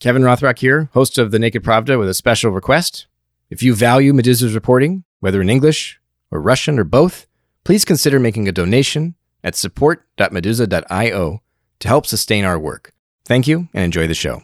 Kevin 0.00 0.22
Rothrock 0.22 0.58
here, 0.58 0.88
host 0.94 1.18
of 1.18 1.30
The 1.30 1.38
Naked 1.38 1.62
Pravda, 1.62 1.98
with 1.98 2.08
a 2.08 2.14
special 2.14 2.50
request. 2.50 3.06
If 3.50 3.62
you 3.62 3.74
value 3.74 4.14
Meduza's 4.14 4.54
reporting, 4.54 5.04
whether 5.20 5.42
in 5.42 5.50
English 5.50 6.00
or 6.30 6.40
Russian 6.40 6.78
or 6.78 6.84
both, 6.84 7.26
please 7.64 7.84
consider 7.84 8.18
making 8.18 8.48
a 8.48 8.52
donation 8.52 9.14
at 9.44 9.56
support.meduza.io 9.56 11.42
to 11.80 11.88
help 11.88 12.06
sustain 12.06 12.46
our 12.46 12.58
work. 12.58 12.94
Thank 13.26 13.46
you 13.46 13.68
and 13.74 13.84
enjoy 13.84 14.06
the 14.06 14.14
show. 14.14 14.42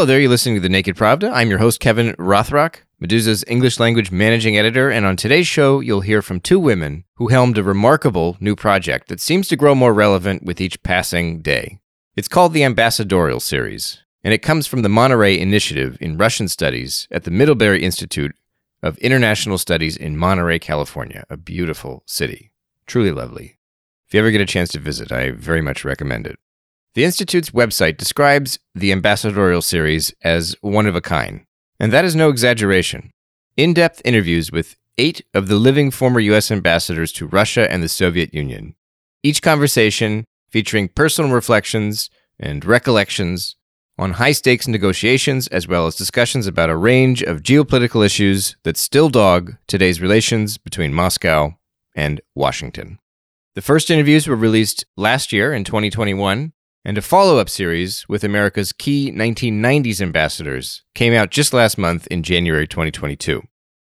Hello 0.00 0.06
there, 0.06 0.18
you're 0.18 0.30
listening 0.30 0.54
to 0.54 0.62
The 0.62 0.70
Naked 0.70 0.96
Pravda. 0.96 1.30
I'm 1.30 1.50
your 1.50 1.58
host, 1.58 1.78
Kevin 1.78 2.14
Rothrock, 2.14 2.76
Meduza's 3.02 3.44
English 3.46 3.78
language 3.78 4.10
managing 4.10 4.56
editor, 4.56 4.88
and 4.88 5.04
on 5.04 5.14
today's 5.14 5.46
show, 5.46 5.80
you'll 5.80 6.00
hear 6.00 6.22
from 6.22 6.40
two 6.40 6.58
women 6.58 7.04
who 7.16 7.28
helmed 7.28 7.58
a 7.58 7.62
remarkable 7.62 8.38
new 8.40 8.56
project 8.56 9.08
that 9.08 9.20
seems 9.20 9.46
to 9.48 9.56
grow 9.56 9.74
more 9.74 9.92
relevant 9.92 10.42
with 10.42 10.58
each 10.58 10.82
passing 10.82 11.42
day. 11.42 11.80
It's 12.16 12.28
called 12.28 12.54
the 12.54 12.64
Ambassadorial 12.64 13.40
Series, 13.40 14.02
and 14.24 14.32
it 14.32 14.38
comes 14.40 14.66
from 14.66 14.80
the 14.80 14.88
Monterey 14.88 15.38
Initiative 15.38 15.98
in 16.00 16.16
Russian 16.16 16.48
Studies 16.48 17.06
at 17.10 17.24
the 17.24 17.30
Middlebury 17.30 17.84
Institute 17.84 18.34
of 18.82 18.96
International 19.00 19.58
Studies 19.58 19.98
in 19.98 20.16
Monterey, 20.16 20.58
California, 20.60 21.26
a 21.28 21.36
beautiful 21.36 22.04
city. 22.06 22.52
Truly 22.86 23.12
lovely. 23.12 23.58
If 24.08 24.14
you 24.14 24.20
ever 24.20 24.30
get 24.30 24.40
a 24.40 24.46
chance 24.46 24.70
to 24.70 24.78
visit, 24.78 25.12
I 25.12 25.32
very 25.32 25.60
much 25.60 25.84
recommend 25.84 26.26
it. 26.26 26.38
The 26.94 27.04
Institute's 27.04 27.50
website 27.50 27.98
describes 27.98 28.58
the 28.74 28.90
ambassadorial 28.90 29.62
series 29.62 30.12
as 30.22 30.56
one 30.60 30.86
of 30.86 30.96
a 30.96 31.00
kind, 31.00 31.44
and 31.78 31.92
that 31.92 32.04
is 32.04 32.16
no 32.16 32.30
exaggeration. 32.30 33.12
In 33.56 33.74
depth 33.74 34.02
interviews 34.04 34.50
with 34.50 34.74
eight 34.98 35.24
of 35.32 35.46
the 35.46 35.54
living 35.54 35.92
former 35.92 36.18
U.S. 36.18 36.50
ambassadors 36.50 37.12
to 37.12 37.28
Russia 37.28 37.70
and 37.70 37.80
the 37.80 37.88
Soviet 37.88 38.34
Union, 38.34 38.74
each 39.22 39.40
conversation 39.40 40.24
featuring 40.50 40.88
personal 40.88 41.30
reflections 41.30 42.10
and 42.40 42.64
recollections 42.64 43.54
on 43.96 44.14
high 44.14 44.32
stakes 44.32 44.66
negotiations, 44.66 45.46
as 45.48 45.68
well 45.68 45.86
as 45.86 45.94
discussions 45.94 46.48
about 46.48 46.70
a 46.70 46.76
range 46.76 47.22
of 47.22 47.44
geopolitical 47.44 48.04
issues 48.04 48.56
that 48.64 48.76
still 48.76 49.10
dog 49.10 49.54
today's 49.68 50.00
relations 50.00 50.58
between 50.58 50.92
Moscow 50.92 51.54
and 51.94 52.20
Washington. 52.34 52.98
The 53.54 53.62
first 53.62 53.90
interviews 53.90 54.26
were 54.26 54.34
released 54.34 54.86
last 54.96 55.32
year 55.32 55.52
in 55.52 55.62
2021 55.62 56.52
and 56.84 56.96
a 56.96 57.02
follow 57.02 57.38
up 57.38 57.48
series 57.48 58.08
with 58.08 58.24
America's 58.24 58.72
key 58.72 59.12
1990s 59.12 60.00
ambassadors 60.00 60.82
came 60.94 61.12
out 61.12 61.30
just 61.30 61.52
last 61.52 61.76
month 61.76 62.06
in 62.06 62.22
January 62.22 62.66
2022. 62.66 63.42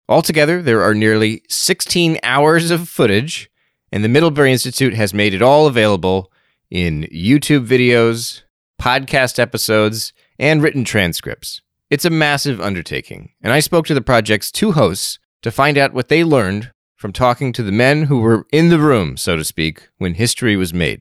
Altogether, 0.08 0.62
there 0.62 0.82
are 0.82 0.94
nearly 0.94 1.42
16 1.48 2.18
hours 2.22 2.70
of 2.70 2.88
footage, 2.88 3.50
and 3.92 4.02
the 4.02 4.08
Middlebury 4.08 4.52
Institute 4.52 4.94
has 4.94 5.12
made 5.12 5.34
it 5.34 5.42
all 5.42 5.66
available 5.66 6.32
in 6.70 7.02
YouTube 7.12 7.66
videos, 7.66 8.42
podcast 8.80 9.38
episodes, 9.38 10.12
and 10.38 10.62
written 10.62 10.84
transcripts. 10.84 11.60
It's 11.90 12.04
a 12.04 12.10
massive 12.10 12.60
undertaking, 12.60 13.32
and 13.42 13.52
I 13.52 13.60
spoke 13.60 13.86
to 13.86 13.94
the 13.94 14.00
project's 14.00 14.50
two 14.50 14.72
hosts 14.72 15.18
to 15.42 15.50
find 15.50 15.76
out 15.76 15.92
what 15.92 16.08
they 16.08 16.24
learned 16.24 16.72
from 16.96 17.12
talking 17.12 17.52
to 17.52 17.62
the 17.62 17.72
men 17.72 18.04
who 18.04 18.20
were 18.20 18.46
in 18.52 18.70
the 18.70 18.78
room, 18.78 19.16
so 19.16 19.36
to 19.36 19.44
speak, 19.44 19.88
when 19.98 20.14
history 20.14 20.56
was 20.56 20.72
made. 20.72 21.00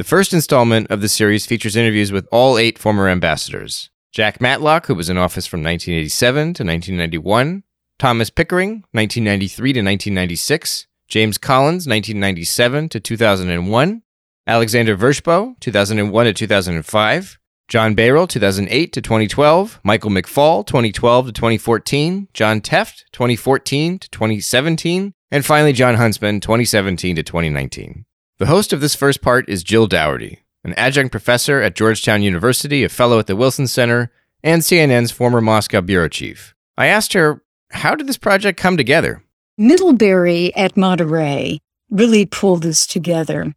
The 0.00 0.04
first 0.04 0.32
installment 0.32 0.90
of 0.90 1.02
the 1.02 1.10
series 1.10 1.44
features 1.44 1.76
interviews 1.76 2.10
with 2.10 2.26
all 2.32 2.56
eight 2.56 2.78
former 2.78 3.06
ambassadors. 3.06 3.90
Jack 4.12 4.40
Matlock, 4.40 4.86
who 4.86 4.94
was 4.94 5.10
in 5.10 5.18
office 5.18 5.46
from 5.46 5.62
1987 5.62 6.54
to 6.54 6.64
1991, 6.64 7.64
Thomas 7.98 8.30
Pickering, 8.30 8.82
1993 8.92 9.74
to 9.74 9.80
1996, 9.80 10.86
James 11.06 11.36
Collins, 11.36 11.86
1997 11.86 12.88
to 12.88 12.98
2001, 12.98 14.02
Alexander 14.46 14.96
Vershbow, 14.96 15.60
2001 15.60 16.24
to 16.24 16.32
2005, 16.32 17.38
John 17.68 17.94
Beyrle, 17.94 18.26
2008 18.26 18.94
to 18.94 19.02
2012, 19.02 19.80
Michael 19.84 20.10
McFaul, 20.10 20.66
2012 20.66 21.26
to 21.26 21.32
2014, 21.32 22.28
John 22.32 22.62
Tefft, 22.62 23.04
2014 23.12 23.98
to 23.98 24.08
2017, 24.08 25.12
and 25.30 25.44
finally 25.44 25.74
Jon 25.74 25.96
Huntsman, 25.96 26.40
2017 26.40 27.16
to 27.16 27.22
2019. 27.22 28.06
The 28.40 28.46
host 28.46 28.72
of 28.72 28.80
this 28.80 28.94
first 28.94 29.20
part 29.20 29.46
is 29.50 29.62
Jill 29.62 29.86
Dougherty, 29.86 30.38
an 30.64 30.72
adjunct 30.78 31.12
professor 31.12 31.60
at 31.60 31.74
Georgetown 31.74 32.22
University, 32.22 32.82
a 32.82 32.88
fellow 32.88 33.18
at 33.18 33.26
the 33.26 33.36
Wilson 33.36 33.66
Center, 33.66 34.10
and 34.42 34.62
CNN's 34.62 35.10
former 35.10 35.42
Moscow 35.42 35.82
bureau 35.82 36.08
chief. 36.08 36.54
I 36.78 36.86
asked 36.86 37.12
her, 37.12 37.42
how 37.70 37.94
did 37.94 38.06
this 38.06 38.16
project 38.16 38.58
come 38.58 38.78
together? 38.78 39.22
Middlebury 39.58 40.56
at 40.56 40.74
Monterey 40.74 41.60
really 41.90 42.24
pulled 42.24 42.62
this 42.62 42.86
together. 42.86 43.54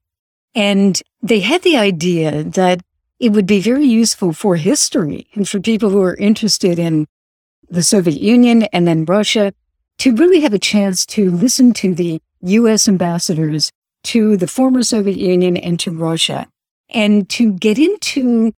And 0.53 1.01
they 1.21 1.39
had 1.39 1.61
the 1.61 1.77
idea 1.77 2.43
that 2.43 2.81
it 3.21 3.29
would 3.29 3.47
be 3.47 3.61
very 3.61 3.85
useful 3.85 4.33
for 4.33 4.57
history 4.57 5.27
and 5.33 5.47
for 5.47 5.61
people 5.61 5.91
who 5.91 6.01
are 6.01 6.15
interested 6.15 6.77
in 6.77 7.07
the 7.69 7.83
Soviet 7.83 8.19
Union 8.19 8.63
and 8.73 8.85
then 8.85 9.05
Russia 9.05 9.53
to 9.99 10.13
really 10.13 10.41
have 10.41 10.53
a 10.53 10.59
chance 10.59 11.05
to 11.05 11.31
listen 11.31 11.71
to 11.71 11.95
the 11.95 12.21
U.S. 12.41 12.89
ambassadors 12.89 13.71
to 14.03 14.37
the 14.37 14.47
former 14.47 14.83
Soviet 14.83 15.17
Union 15.17 15.57
and 15.57 15.79
to 15.79 15.91
Russia, 15.91 16.47
and 16.89 17.29
to 17.29 17.53
get 17.53 17.77
into, 17.79 18.53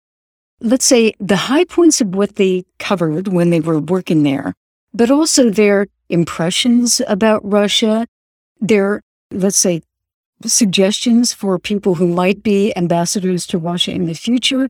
let's 0.60 0.84
say, 0.84 1.12
the 1.20 1.36
high 1.36 1.64
points 1.64 2.00
of 2.00 2.14
what 2.14 2.36
they 2.36 2.64
covered 2.78 3.28
when 3.28 3.50
they 3.50 3.60
were 3.60 3.78
working 3.78 4.22
there, 4.22 4.54
but 4.92 5.10
also 5.10 5.50
their 5.50 5.86
impressions 6.08 7.00
about 7.06 7.48
Russia, 7.48 8.06
their, 8.60 9.02
let's 9.30 9.56
say, 9.56 9.82
suggestions 10.44 11.32
for 11.32 11.58
people 11.58 11.94
who 11.96 12.08
might 12.08 12.42
be 12.42 12.76
ambassadors 12.76 13.46
to 13.46 13.58
Russia 13.58 13.92
in 13.92 14.06
the 14.06 14.14
future. 14.14 14.68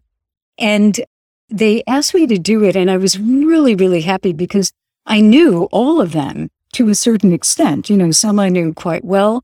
And 0.59 1.01
they 1.49 1.83
asked 1.87 2.15
me 2.15 2.27
to 2.27 2.39
do 2.39 2.63
it. 2.65 2.77
And 2.77 2.91
I 2.91 2.97
was 2.97 3.19
really, 3.19 3.75
really 3.75 4.03
happy 4.03 4.33
because 4.33 4.73
I 5.07 5.21
knew 5.21 5.65
all 5.73 6.01
of 6.01 6.13
them 6.13 6.51
to 6.75 6.89
a 6.89 6.95
certain 6.95 7.33
extent. 7.33 7.91
You 7.91 7.97
know, 7.97 8.11
some 8.11 8.39
I 8.39 8.49
knew 8.49 8.73
quite 8.73 9.05
well, 9.05 9.43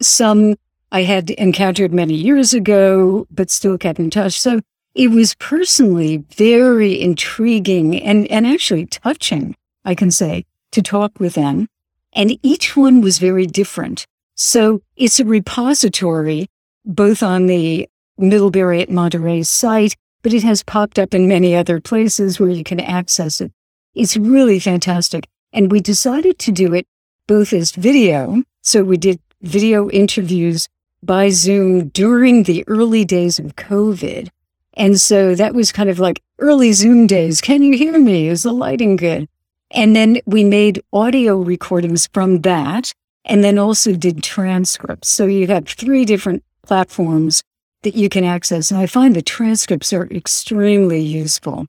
some 0.00 0.56
I 0.90 1.02
had 1.02 1.30
encountered 1.30 1.92
many 1.92 2.14
years 2.14 2.54
ago, 2.54 3.26
but 3.30 3.50
still 3.50 3.76
kept 3.76 3.98
in 3.98 4.10
touch. 4.10 4.40
So 4.40 4.60
it 4.94 5.10
was 5.10 5.34
personally 5.34 6.24
very 6.34 7.00
intriguing 7.00 8.00
and, 8.02 8.26
and 8.28 8.46
actually 8.46 8.86
touching, 8.86 9.54
I 9.84 9.94
can 9.94 10.10
say, 10.10 10.44
to 10.72 10.82
talk 10.82 11.20
with 11.20 11.34
them. 11.34 11.68
And 12.14 12.38
each 12.42 12.76
one 12.76 13.00
was 13.00 13.18
very 13.18 13.46
different. 13.46 14.06
So 14.34 14.82
it's 14.96 15.20
a 15.20 15.24
repository, 15.24 16.48
both 16.84 17.22
on 17.22 17.46
the 17.46 17.88
Middlebury 18.16 18.80
at 18.80 18.90
Monterey 18.90 19.42
site, 19.42 19.94
but 20.22 20.32
it 20.32 20.42
has 20.42 20.62
popped 20.62 20.98
up 20.98 21.14
in 21.14 21.28
many 21.28 21.54
other 21.54 21.80
places 21.80 22.40
where 22.40 22.50
you 22.50 22.64
can 22.64 22.80
access 22.80 23.40
it. 23.40 23.52
It's 23.94 24.16
really 24.16 24.58
fantastic. 24.58 25.28
And 25.52 25.70
we 25.70 25.80
decided 25.80 26.38
to 26.40 26.52
do 26.52 26.72
it 26.74 26.86
both 27.26 27.52
as 27.52 27.72
video. 27.72 28.42
So 28.62 28.82
we 28.82 28.96
did 28.96 29.20
video 29.42 29.88
interviews 29.90 30.68
by 31.02 31.28
Zoom 31.28 31.88
during 31.88 32.42
the 32.42 32.64
early 32.66 33.04
days 33.04 33.38
of 33.38 33.56
COVID. 33.56 34.28
And 34.74 35.00
so 35.00 35.34
that 35.34 35.54
was 35.54 35.72
kind 35.72 35.88
of 35.88 35.98
like 35.98 36.22
early 36.38 36.72
Zoom 36.72 37.06
days. 37.06 37.40
Can 37.40 37.62
you 37.62 37.76
hear 37.76 37.98
me? 37.98 38.28
Is 38.28 38.42
the 38.42 38.52
lighting 38.52 38.96
good? 38.96 39.28
And 39.70 39.94
then 39.94 40.20
we 40.24 40.44
made 40.44 40.82
audio 40.92 41.36
recordings 41.36 42.08
from 42.12 42.40
that 42.42 42.92
and 43.24 43.44
then 43.44 43.58
also 43.58 43.94
did 43.94 44.22
transcripts. 44.22 45.08
So 45.08 45.26
you 45.26 45.46
have 45.48 45.68
three 45.68 46.04
different 46.04 46.42
platforms 46.62 47.42
that 47.82 47.94
you 47.94 48.08
can 48.08 48.24
access. 48.24 48.70
And 48.70 48.80
I 48.80 48.86
find 48.86 49.14
the 49.14 49.22
transcripts 49.22 49.92
are 49.92 50.06
extremely 50.06 51.00
useful 51.00 51.66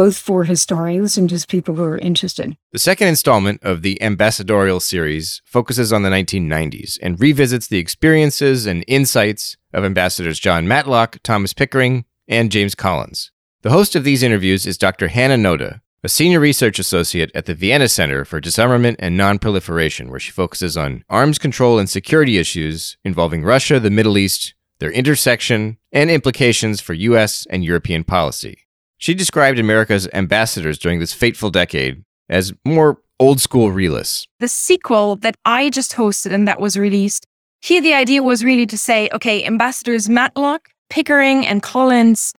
both 0.00 0.16
for 0.16 0.44
historians 0.44 1.18
and 1.18 1.28
just 1.28 1.46
people 1.46 1.74
who 1.74 1.82
are 1.82 1.98
interested. 1.98 2.56
The 2.72 2.78
second 2.78 3.08
installment 3.08 3.62
of 3.62 3.82
the 3.82 4.00
Ambassadorial 4.00 4.80
series 4.80 5.42
focuses 5.44 5.92
on 5.92 6.04
the 6.04 6.08
1990s 6.08 6.98
and 7.02 7.20
revisits 7.20 7.66
the 7.68 7.76
experiences 7.76 8.64
and 8.64 8.82
insights 8.88 9.58
of 9.74 9.84
ambassadors 9.84 10.40
John 10.40 10.66
Matlock, 10.66 11.18
Thomas 11.22 11.52
Pickering, 11.52 12.06
and 12.26 12.50
James 12.50 12.74
Collins. 12.74 13.30
The 13.60 13.72
host 13.72 13.94
of 13.94 14.04
these 14.04 14.22
interviews 14.22 14.64
is 14.64 14.78
Dr. 14.78 15.08
Hanna 15.08 15.36
Notte, 15.36 15.80
a 16.02 16.08
senior 16.08 16.40
research 16.40 16.78
associate 16.78 17.30
at 17.34 17.44
the 17.44 17.54
Vienna 17.54 17.86
Center 17.86 18.24
for 18.24 18.40
Disarmament 18.40 18.96
and 19.00 19.20
Nonproliferation, 19.20 20.08
where 20.08 20.18
she 20.18 20.32
focuses 20.32 20.78
on 20.78 21.04
arms 21.10 21.38
control 21.38 21.78
and 21.78 21.90
security 21.90 22.38
issues 22.38 22.96
involving 23.04 23.44
Russia, 23.44 23.78
the 23.78 23.90
Middle 23.90 24.16
East, 24.16 24.54
their 24.78 24.92
intersection, 24.92 25.76
and 25.92 26.10
implications 26.10 26.80
for 26.80 26.94
U.S. 26.94 27.46
and 27.50 27.62
European 27.62 28.02
policy. 28.02 28.60
She 29.00 29.14
described 29.14 29.58
America's 29.58 30.06
ambassadors 30.12 30.78
during 30.78 31.00
this 31.00 31.14
fateful 31.14 31.50
decade 31.50 32.04
as 32.28 32.52
more 32.66 32.98
old 33.18 33.40
school 33.40 33.72
realists. 33.72 34.28
The 34.40 34.48
sequel 34.48 35.16
that 35.16 35.36
I 35.46 35.70
just 35.70 35.92
hosted 35.92 36.32
and 36.34 36.46
that 36.46 36.60
was 36.60 36.76
released, 36.76 37.24
here 37.62 37.80
the 37.80 37.94
idea 37.94 38.22
was 38.22 38.44
really 38.44 38.66
to 38.66 38.76
say, 38.76 39.08
okay, 39.14 39.42
ambassadors 39.42 40.10
Matlock, 40.10 40.68
Pickering, 40.90 41.46
and 41.46 41.62
Collins 41.62 42.34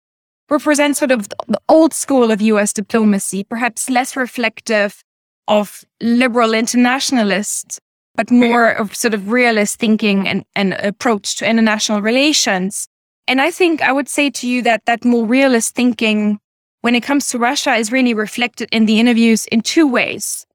represent 0.51 0.99
sort 0.99 1.11
of 1.11 1.31
the 1.49 1.61
old 1.71 1.95
school 1.95 2.31
of 2.31 2.43
US 2.43 2.75
diplomacy, 2.75 3.43
perhaps 3.43 3.89
less 3.89 4.15
reflective 4.15 5.03
of 5.49 5.83
liberal 6.03 6.53
internationalists, 6.53 7.81
but 8.17 8.31
more 8.31 8.71
of 8.73 8.95
sort 8.95 9.15
of 9.15 9.31
realist 9.31 9.79
thinking 9.79 10.29
and, 10.29 10.45
and 10.55 10.75
approach 10.75 11.37
to 11.37 11.49
international 11.49 12.03
relations. 12.03 12.87
And 13.27 13.41
I 13.41 13.51
think 13.51 13.81
I 13.81 13.93
would 13.93 14.11
say 14.11 14.29
to 14.29 14.47
you 14.47 14.61
that 14.63 14.85
that 14.85 15.07
more 15.07 15.25
realist 15.25 15.75
thinking 15.75 16.39
when 16.83 16.95
it 16.95 17.03
comes 17.03 17.29
to 17.29 17.39
Russia 17.39 17.75
is 17.75 17.93
really 17.93 18.15
reflected 18.15 18.69
in 18.73 18.87
the 18.87 18.99
interviews 18.99 19.47
in 19.47 19.61
two 19.61 19.87
ways. 19.87 20.47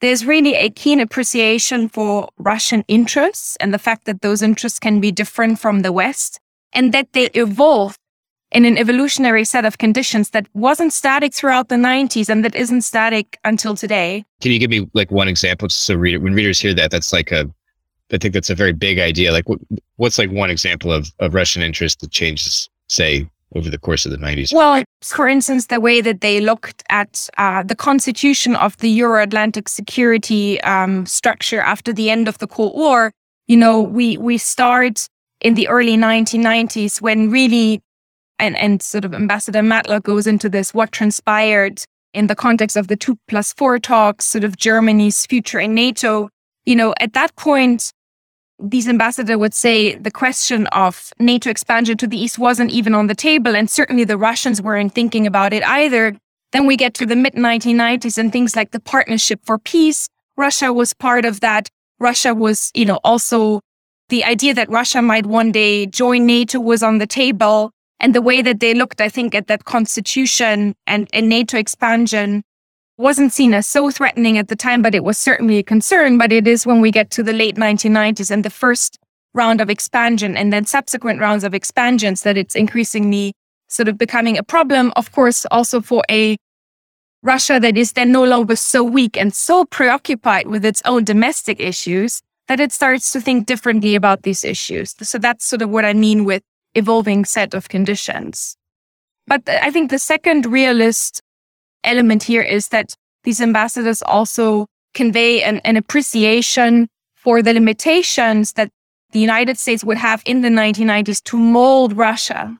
There's 0.00 0.24
really 0.24 0.54
a 0.54 0.70
keen 0.70 1.00
appreciation 1.00 1.88
for 1.88 2.28
Russian 2.38 2.84
interests 2.88 3.56
and 3.60 3.72
the 3.72 3.78
fact 3.78 4.04
that 4.06 4.20
those 4.20 4.42
interests 4.42 4.78
can 4.78 5.00
be 5.00 5.12
different 5.12 5.60
from 5.60 5.82
the 5.82 5.92
West 5.92 6.40
and 6.72 6.92
that 6.92 7.12
they 7.12 7.26
evolve 7.34 7.96
in 8.50 8.64
an 8.64 8.76
evolutionary 8.76 9.44
set 9.44 9.64
of 9.64 9.78
conditions 9.78 10.30
that 10.30 10.46
wasn't 10.54 10.92
static 10.92 11.32
throughout 11.32 11.68
the 11.68 11.76
90s 11.76 12.28
and 12.28 12.44
that 12.44 12.54
isn't 12.54 12.82
static 12.82 13.38
until 13.44 13.74
today. 13.74 14.24
Can 14.40 14.52
you 14.52 14.58
give 14.58 14.70
me 14.70 14.88
like 14.92 15.10
one 15.10 15.28
example 15.28 15.68
so 15.68 15.94
reader, 15.94 16.20
when 16.20 16.34
readers 16.34 16.60
hear 16.60 16.74
that, 16.74 16.90
that's 16.90 17.12
like 17.12 17.32
a, 17.32 17.50
I 18.12 18.18
think 18.18 18.34
that's 18.34 18.50
a 18.50 18.54
very 18.54 18.72
big 18.72 18.98
idea. 18.98 19.32
Like 19.32 19.48
what, 19.48 19.58
what's 19.96 20.18
like 20.18 20.30
one 20.30 20.50
example 20.50 20.92
of, 20.92 21.10
of 21.20 21.32
Russian 21.34 21.62
interest 21.62 22.00
that 22.00 22.10
changes, 22.10 22.68
say, 22.88 23.26
over 23.54 23.70
the 23.70 23.78
course 23.78 24.04
of 24.06 24.12
the 24.12 24.18
90s? 24.18 24.52
Well, 24.52 24.82
for 25.02 25.28
instance, 25.28 25.66
the 25.66 25.80
way 25.80 26.00
that 26.00 26.20
they 26.20 26.40
looked 26.40 26.82
at 26.88 27.28
uh, 27.38 27.62
the 27.62 27.76
constitution 27.76 28.56
of 28.56 28.76
the 28.78 28.90
Euro 28.90 29.22
Atlantic 29.22 29.68
security 29.68 30.60
um, 30.62 31.06
structure 31.06 31.60
after 31.60 31.92
the 31.92 32.10
end 32.10 32.28
of 32.28 32.38
the 32.38 32.46
Cold 32.46 32.74
War. 32.74 33.12
You 33.46 33.56
know, 33.56 33.80
we, 33.80 34.16
we 34.16 34.38
start 34.38 35.06
in 35.40 35.54
the 35.54 35.68
early 35.68 35.96
1990s 35.96 37.00
when 37.00 37.30
really 37.30 37.80
and, 38.38 38.56
and 38.56 38.82
sort 38.82 39.04
of 39.04 39.14
Ambassador 39.14 39.62
Matlock 39.62 40.02
goes 40.02 40.26
into 40.26 40.48
this, 40.48 40.74
what 40.74 40.90
transpired 40.90 41.84
in 42.12 42.26
the 42.26 42.34
context 42.34 42.76
of 42.76 42.88
the 42.88 42.96
two 42.96 43.16
plus 43.28 43.52
four 43.52 43.78
talks, 43.78 44.24
sort 44.24 44.44
of 44.44 44.56
Germany's 44.56 45.24
future 45.26 45.60
in 45.60 45.74
NATO. 45.74 46.28
You 46.66 46.76
know, 46.76 46.92
at 46.98 47.12
that 47.12 47.34
point, 47.36 47.92
these 48.62 48.88
ambassador 48.88 49.36
would 49.36 49.54
say 49.54 49.96
the 49.96 50.10
question 50.10 50.66
of 50.68 51.12
NATO 51.18 51.50
expansion 51.50 51.96
to 51.98 52.06
the 52.06 52.16
east 52.16 52.38
wasn't 52.38 52.70
even 52.70 52.94
on 52.94 53.08
the 53.08 53.14
table, 53.14 53.56
and 53.56 53.68
certainly 53.68 54.04
the 54.04 54.16
Russians 54.16 54.62
weren't 54.62 54.94
thinking 54.94 55.26
about 55.26 55.52
it 55.52 55.64
either. 55.64 56.16
Then 56.52 56.66
we 56.66 56.76
get 56.76 56.94
to 56.94 57.06
the 57.06 57.16
mid 57.16 57.34
1990s 57.34 58.18
and 58.18 58.30
things 58.32 58.54
like 58.54 58.70
the 58.70 58.80
Partnership 58.80 59.40
for 59.44 59.58
Peace. 59.58 60.08
Russia 60.36 60.72
was 60.72 60.94
part 60.94 61.24
of 61.24 61.40
that. 61.40 61.68
Russia 61.98 62.34
was, 62.34 62.70
you 62.74 62.84
know, 62.84 63.00
also 63.04 63.60
the 64.08 64.24
idea 64.24 64.54
that 64.54 64.68
Russia 64.68 65.02
might 65.02 65.26
one 65.26 65.52
day 65.52 65.86
join 65.86 66.26
NATO 66.26 66.60
was 66.60 66.82
on 66.82 66.98
the 66.98 67.06
table. 67.06 67.70
And 68.00 68.14
the 68.14 68.22
way 68.22 68.42
that 68.42 68.60
they 68.60 68.74
looked, 68.74 69.00
I 69.00 69.08
think, 69.08 69.34
at 69.34 69.46
that 69.46 69.64
constitution 69.64 70.74
and, 70.86 71.08
and 71.12 71.28
NATO 71.28 71.56
expansion 71.56 72.42
wasn't 72.98 73.32
seen 73.32 73.54
as 73.54 73.66
so 73.66 73.90
threatening 73.90 74.38
at 74.38 74.48
the 74.48 74.56
time, 74.56 74.82
but 74.82 74.94
it 74.94 75.04
was 75.04 75.18
certainly 75.18 75.58
a 75.58 75.62
concern. 75.62 76.18
But 76.18 76.32
it 76.32 76.46
is 76.46 76.66
when 76.66 76.80
we 76.80 76.90
get 76.90 77.10
to 77.10 77.22
the 77.22 77.32
late 77.32 77.56
1990s 77.56 78.30
and 78.30 78.44
the 78.44 78.50
first 78.50 78.98
round 79.34 79.60
of 79.60 79.70
expansion 79.70 80.36
and 80.36 80.52
then 80.52 80.64
subsequent 80.64 81.20
rounds 81.20 81.44
of 81.44 81.54
expansions 81.54 82.22
that 82.22 82.36
it's 82.36 82.54
increasingly 82.54 83.32
sort 83.68 83.88
of 83.88 83.96
becoming 83.96 84.36
a 84.36 84.42
problem. 84.42 84.92
Of 84.96 85.12
course, 85.12 85.46
also 85.50 85.80
for 85.80 86.02
a 86.10 86.36
Russia 87.22 87.58
that 87.60 87.76
is 87.76 87.92
then 87.92 88.12
no 88.12 88.24
longer 88.24 88.56
so 88.56 88.82
weak 88.82 89.16
and 89.16 89.32
so 89.32 89.64
preoccupied 89.64 90.48
with 90.48 90.64
its 90.64 90.82
own 90.84 91.04
domestic 91.04 91.60
issues 91.60 92.20
that 92.48 92.60
it 92.60 92.72
starts 92.72 93.12
to 93.12 93.20
think 93.20 93.46
differently 93.46 93.94
about 93.94 94.22
these 94.22 94.44
issues. 94.44 94.94
So 95.00 95.18
that's 95.18 95.46
sort 95.46 95.62
of 95.62 95.70
what 95.70 95.84
I 95.84 95.92
mean 95.94 96.24
with 96.24 96.42
evolving 96.74 97.24
set 97.24 97.54
of 97.54 97.68
conditions. 97.68 98.56
But 99.26 99.48
I 99.48 99.70
think 99.70 99.90
the 99.90 99.98
second 99.98 100.46
realist 100.46 101.22
element 101.84 102.22
here 102.22 102.42
is 102.42 102.68
that 102.68 102.94
these 103.24 103.40
ambassadors 103.40 104.02
also 104.02 104.66
convey 104.94 105.42
an, 105.42 105.58
an 105.58 105.76
appreciation 105.76 106.88
for 107.14 107.42
the 107.42 107.52
limitations 107.52 108.54
that 108.54 108.70
the 109.12 109.20
United 109.20 109.58
States 109.58 109.84
would 109.84 109.98
have 109.98 110.22
in 110.26 110.40
the 110.40 110.48
1990s 110.48 111.22
to 111.24 111.36
mold 111.36 111.96
Russia, 111.96 112.56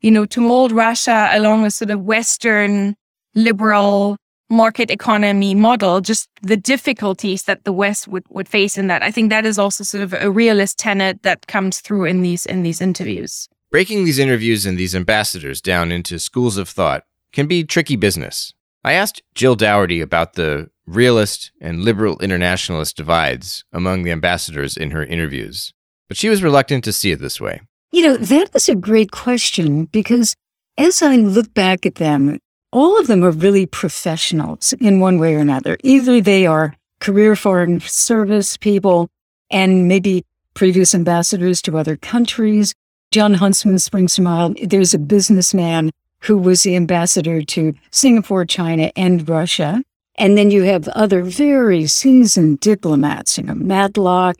you 0.00 0.10
know, 0.10 0.24
to 0.24 0.40
mold 0.40 0.72
Russia 0.72 1.28
along 1.32 1.66
a 1.66 1.70
sort 1.70 1.90
of 1.90 2.00
Western 2.00 2.94
liberal 3.34 4.16
market 4.48 4.90
economy 4.90 5.54
model, 5.54 6.00
just 6.00 6.28
the 6.42 6.56
difficulties 6.56 7.44
that 7.44 7.64
the 7.64 7.72
West 7.72 8.08
would, 8.08 8.24
would 8.30 8.48
face 8.48 8.76
in 8.76 8.88
that. 8.88 9.02
I 9.02 9.10
think 9.10 9.30
that 9.30 9.46
is 9.46 9.58
also 9.58 9.84
sort 9.84 10.02
of 10.02 10.12
a 10.14 10.30
realist 10.30 10.78
tenet 10.78 11.22
that 11.22 11.46
comes 11.46 11.80
through 11.80 12.06
in 12.06 12.22
these 12.22 12.46
in 12.46 12.62
these 12.62 12.80
interviews. 12.80 13.48
Breaking 13.70 14.04
these 14.04 14.18
interviews 14.18 14.66
and 14.66 14.76
these 14.76 14.96
ambassadors 14.96 15.60
down 15.60 15.92
into 15.92 16.18
schools 16.18 16.56
of 16.56 16.68
thought 16.68 17.04
can 17.32 17.46
be 17.46 17.64
tricky 17.64 17.96
business. 17.96 18.54
I 18.84 18.92
asked 18.92 19.22
Jill 19.34 19.56
Dougherty 19.56 20.00
about 20.00 20.34
the 20.34 20.70
realist 20.86 21.52
and 21.60 21.84
liberal 21.84 22.18
internationalist 22.18 22.96
divides 22.96 23.64
among 23.72 24.02
the 24.02 24.10
ambassadors 24.10 24.76
in 24.76 24.90
her 24.90 25.04
interviews, 25.04 25.72
but 26.08 26.16
she 26.16 26.28
was 26.28 26.42
reluctant 26.42 26.84
to 26.84 26.92
see 26.92 27.12
it 27.12 27.20
this 27.20 27.40
way. 27.40 27.60
You 27.92 28.02
know, 28.02 28.16
that 28.16 28.50
is 28.54 28.68
a 28.68 28.74
great 28.74 29.10
question 29.10 29.84
because 29.86 30.34
as 30.78 31.02
I 31.02 31.16
look 31.16 31.52
back 31.54 31.84
at 31.84 31.96
them, 31.96 32.38
all 32.72 32.98
of 32.98 33.06
them 33.06 33.24
are 33.24 33.30
really 33.32 33.66
professionals 33.66 34.72
in 34.80 35.00
one 35.00 35.18
way 35.18 35.34
or 35.34 35.38
another. 35.40 35.76
Either 35.82 36.20
they 36.20 36.46
are 36.46 36.74
career 37.00 37.34
foreign 37.34 37.80
service 37.80 38.56
people 38.56 39.08
and 39.50 39.88
maybe 39.88 40.24
previous 40.54 40.94
ambassadors 40.94 41.60
to 41.62 41.76
other 41.76 41.96
countries. 41.96 42.74
Jon 43.10 43.34
Huntsman 43.34 43.78
springs 43.78 44.14
to 44.14 44.22
mind. 44.22 44.58
There's 44.62 44.94
a 44.94 44.98
businessman 44.98 45.90
who 46.22 46.36
was 46.38 46.62
the 46.62 46.76
ambassador 46.76 47.42
to 47.42 47.74
Singapore, 47.90 48.44
China, 48.44 48.90
and 48.96 49.28
Russia. 49.28 49.82
And 50.16 50.36
then 50.36 50.50
you 50.50 50.64
have 50.64 50.86
other 50.88 51.22
very 51.22 51.86
seasoned 51.86 52.60
diplomats, 52.60 53.38
you 53.38 53.44
know, 53.44 53.54
Matlock, 53.54 54.36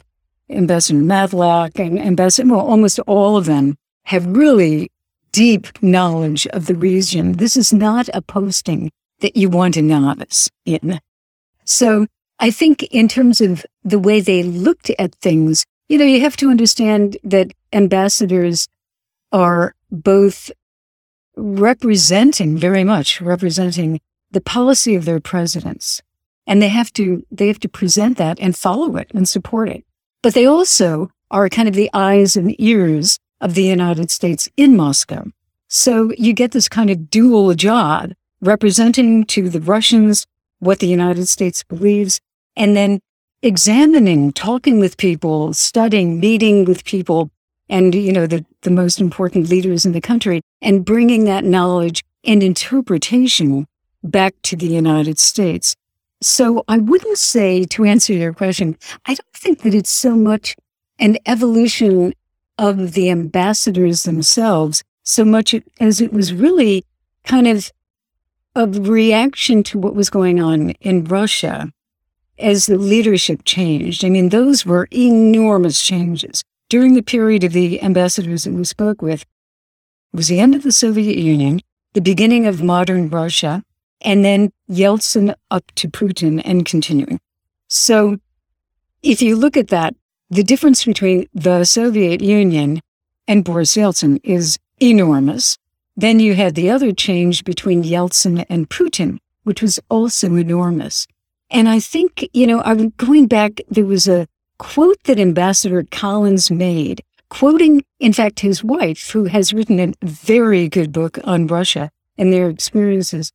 Ambassador 0.50 0.99
Matlock, 0.99 1.78
and 1.78 1.99
Ambassador, 1.99 2.52
well, 2.52 2.60
almost 2.60 2.99
all 3.00 3.37
of 3.37 3.46
them 3.46 3.76
have 4.04 4.26
really 4.26 4.90
deep 5.32 5.82
knowledge 5.82 6.46
of 6.49 6.66
the 6.66 6.75
region. 6.75 7.34
This 7.34 7.56
is 7.56 7.72
not 7.72 8.08
a 8.12 8.20
posting 8.20 8.90
that 9.20 9.37
you 9.37 9.49
want 9.49 9.76
a 9.76 9.82
novice 9.82 10.50
in. 10.64 11.00
So 11.64 12.06
I 12.38 12.50
think 12.50 12.82
in 12.84 13.06
terms 13.06 13.40
of 13.40 13.64
the 13.84 13.99
way 13.99 14.20
they 14.20 14.42
looked 14.42 14.90
at 14.99 15.14
things, 15.16 15.64
you 15.88 15.99
know, 15.99 16.04
you 16.04 16.20
have 16.20 16.37
to 16.38 16.50
understand 16.50 17.16
that 17.22 17.52
ambassadors 17.72 18.66
are 19.32 19.75
both 19.90 20.50
representing 21.37 22.56
very 22.56 22.84
much 22.84 23.20
representing 23.20 24.00
the 24.30 24.40
policy 24.40 24.94
of 24.94 25.04
their 25.04 25.20
presidents. 25.20 26.02
And 26.46 26.60
they 26.60 26.68
have 26.68 26.92
to, 26.94 27.25
they 27.30 27.49
have 27.49 27.60
to 27.60 27.68
present 27.68 28.16
that 28.18 28.38
and 28.40 28.56
follow 28.56 28.96
it 28.96 29.10
and 29.14 29.28
support 29.28 29.68
it. 29.68 29.84
But 30.22 30.34
they 30.34 30.46
also 30.46 31.10
are 31.30 31.49
kind 31.49 31.68
of 31.68 31.75
the 31.75 31.90
eyes 31.92 32.37
and 32.37 32.60
ears 32.60 33.18
of 33.40 33.54
the 33.54 33.62
United 33.62 34.10
States 34.10 34.49
in 34.56 34.76
Moscow. 34.76 35.26
So 35.68 36.12
you 36.18 36.32
get 36.32 36.52
this 36.52 36.68
kind 36.68 36.90
of 36.90 37.10
dual 37.10 37.54
job 37.54 38.12
representing 38.40 39.25
to 39.26 39.49
the 39.49 39.60
Russians 39.60 40.26
what 40.58 40.80
the 40.80 40.88
United 40.88 41.26
States 41.26 41.62
believes 41.62 42.20
and 42.56 42.76
then 42.76 43.00
examining, 43.42 44.32
talking 44.32 44.80
with 44.80 44.96
people, 44.96 45.54
studying, 45.54 46.20
meeting 46.20 46.64
with 46.64 46.84
people 46.84 47.30
and, 47.70 47.94
you 47.94 48.12
know, 48.12 48.26
the, 48.26 48.44
the 48.62 48.70
most 48.70 49.00
important 49.00 49.48
leaders 49.48 49.86
in 49.86 49.92
the 49.92 50.00
country 50.00 50.42
and 50.60 50.84
bringing 50.84 51.24
that 51.24 51.44
knowledge 51.44 52.02
and 52.24 52.42
interpretation 52.42 53.66
back 54.02 54.34
to 54.42 54.56
the 54.56 54.66
United 54.66 55.18
States. 55.18 55.74
So 56.20 56.64
I 56.68 56.78
wouldn't 56.78 57.16
say, 57.16 57.64
to 57.64 57.84
answer 57.84 58.12
your 58.12 58.34
question, 58.34 58.76
I 59.06 59.14
don't 59.14 59.34
think 59.34 59.62
that 59.62 59.74
it's 59.74 59.90
so 59.90 60.16
much 60.16 60.56
an 60.98 61.16
evolution 61.24 62.12
of 62.58 62.92
the 62.92 63.08
ambassadors 63.08 64.02
themselves 64.02 64.82
so 65.02 65.24
much 65.24 65.54
as 65.80 66.00
it 66.00 66.12
was 66.12 66.34
really 66.34 66.84
kind 67.24 67.46
of 67.46 67.72
a 68.54 68.66
reaction 68.66 69.62
to 69.62 69.78
what 69.78 69.94
was 69.94 70.10
going 70.10 70.42
on 70.42 70.70
in 70.80 71.04
Russia 71.04 71.72
as 72.38 72.66
the 72.66 72.76
leadership 72.76 73.42
changed. 73.44 74.04
I 74.04 74.08
mean, 74.08 74.28
those 74.28 74.66
were 74.66 74.88
enormous 74.92 75.82
changes. 75.82 76.42
During 76.70 76.94
the 76.94 77.02
period 77.02 77.42
of 77.42 77.52
the 77.52 77.82
ambassadors 77.82 78.44
that 78.44 78.52
we 78.52 78.62
spoke 78.62 79.02
with, 79.02 79.22
It 80.12 80.16
was 80.16 80.28
the 80.28 80.38
end 80.38 80.54
of 80.54 80.62
the 80.62 80.70
Soviet 80.70 81.18
Union, 81.18 81.60
the 81.94 82.00
beginning 82.00 82.46
of 82.46 82.62
modern 82.62 83.10
Russia, 83.10 83.64
and 84.00 84.24
then 84.24 84.52
Yeltsin 84.70 85.34
up 85.50 85.64
to 85.74 85.88
Putin 85.88 86.40
and 86.44 86.64
continuing. 86.64 87.18
So 87.66 88.18
if 89.02 89.20
you 89.20 89.34
look 89.34 89.56
at 89.56 89.68
that, 89.68 89.96
the 90.30 90.44
difference 90.44 90.84
between 90.84 91.26
the 91.34 91.64
Soviet 91.64 92.20
Union 92.20 92.80
and 93.26 93.44
Boris 93.44 93.76
Yeltsin 93.76 94.20
is 94.22 94.56
enormous. 94.80 95.58
Then 95.96 96.20
you 96.20 96.34
had 96.34 96.54
the 96.54 96.70
other 96.70 96.92
change 96.92 97.42
between 97.42 97.82
Yeltsin 97.82 98.46
and 98.48 98.70
Putin, 98.70 99.18
which 99.42 99.60
was 99.60 99.80
also 99.88 100.36
enormous. 100.36 101.08
And 101.50 101.68
I 101.68 101.80
think, 101.80 102.28
you 102.32 102.46
know, 102.46 102.62
I'm 102.62 102.90
going 102.90 103.26
back, 103.26 103.60
there 103.68 103.84
was 103.84 104.06
a 104.06 104.28
quote 104.60 105.02
that 105.04 105.18
Ambassador 105.18 105.84
Collins 105.90 106.50
made, 106.50 107.02
quoting, 107.30 107.82
in 107.98 108.12
fact, 108.12 108.40
his 108.40 108.62
wife, 108.62 109.10
who 109.10 109.24
has 109.24 109.54
written 109.54 109.80
a 109.80 109.94
very 110.02 110.68
good 110.68 110.92
book 110.92 111.18
on 111.24 111.46
Russia 111.46 111.90
and 112.18 112.30
their 112.30 112.50
experiences. 112.50 113.32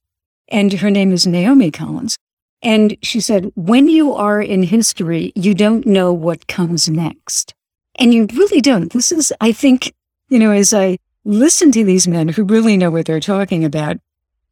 And 0.50 0.72
her 0.74 0.92
name 0.92 1.12
is 1.12 1.26
Naomi 1.26 1.72
Collins. 1.72 2.16
And 2.62 2.96
she 3.02 3.20
said, 3.20 3.52
when 3.56 3.90
you 3.90 4.14
are 4.14 4.40
in 4.40 4.62
history, 4.62 5.32
you 5.36 5.56
don't 5.56 5.88
know 5.88 6.14
what 6.14 6.48
comes 6.48 6.88
next. 6.88 7.56
And 7.96 8.14
you 8.14 8.28
really 8.36 8.62
don't. 8.62 8.94
This 8.94 9.12
is, 9.12 9.34
I 9.42 9.52
think, 9.52 9.96
you 10.30 10.38
know, 10.38 10.52
as 10.52 10.76
I 10.76 11.00
listen 11.24 11.72
to 11.72 11.84
these 11.84 12.08
men 12.08 12.28
who 12.30 12.44
really 12.44 12.78
know 12.78 12.92
what 12.92 13.08
they're 13.08 13.20
talking 13.20 13.66
about, 13.66 13.98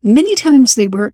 many 0.01 0.35
times 0.35 0.73
they 0.73 0.87
were 0.87 1.13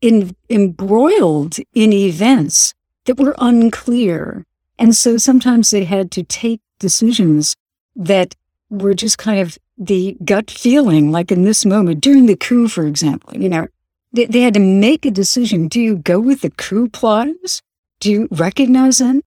in, 0.00 0.34
embroiled 0.48 1.58
in 1.74 1.92
events 1.92 2.72
that 3.04 3.18
were 3.18 3.34
unclear. 3.38 4.46
And 4.78 4.94
so 4.94 5.16
sometimes 5.16 5.70
they 5.70 5.84
had 5.84 6.10
to 6.12 6.22
take 6.22 6.60
decisions 6.78 7.56
that 7.96 8.34
were 8.70 8.94
just 8.94 9.18
kind 9.18 9.40
of 9.40 9.58
the 9.76 10.16
gut 10.24 10.50
feeling, 10.50 11.10
like 11.10 11.32
in 11.32 11.44
this 11.44 11.64
moment 11.64 12.00
during 12.00 12.26
the 12.26 12.36
coup, 12.36 12.68
for 12.68 12.86
example, 12.86 13.36
you 13.36 13.48
know, 13.48 13.66
they, 14.12 14.26
they 14.26 14.40
had 14.40 14.54
to 14.54 14.60
make 14.60 15.04
a 15.04 15.10
decision. 15.10 15.68
Do 15.68 15.80
you 15.80 15.96
go 15.96 16.20
with 16.20 16.42
the 16.42 16.50
coup 16.50 16.88
plotters? 16.88 17.62
Do 18.00 18.10
you 18.10 18.28
recognize 18.30 18.98
them? 18.98 19.22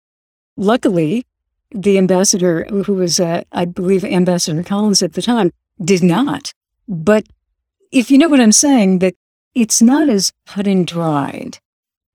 Luckily, 0.57 1.27
the 1.71 1.99
ambassador, 1.99 2.65
who 2.65 2.95
was, 2.95 3.21
uh, 3.21 3.45
I 3.53 3.65
believe, 3.65 4.05
Ambassador 4.05 4.63
Collins 4.63 5.03
at 5.03 5.15
the 5.15 5.23
time, 5.23 5.53
did 5.83 6.03
not. 6.03 6.53
But 6.89 7.27
if 7.93 8.11
you 8.11 8.19
know 8.19 8.29
what 8.29 8.41
I'm 8.41 8.53
saying, 8.53 8.99
that 9.01 9.15
it's 9.55 9.81
not 9.81 10.09
as 10.09 10.33
cut 10.47 10.67
and 10.67 10.87
dried 10.87 11.59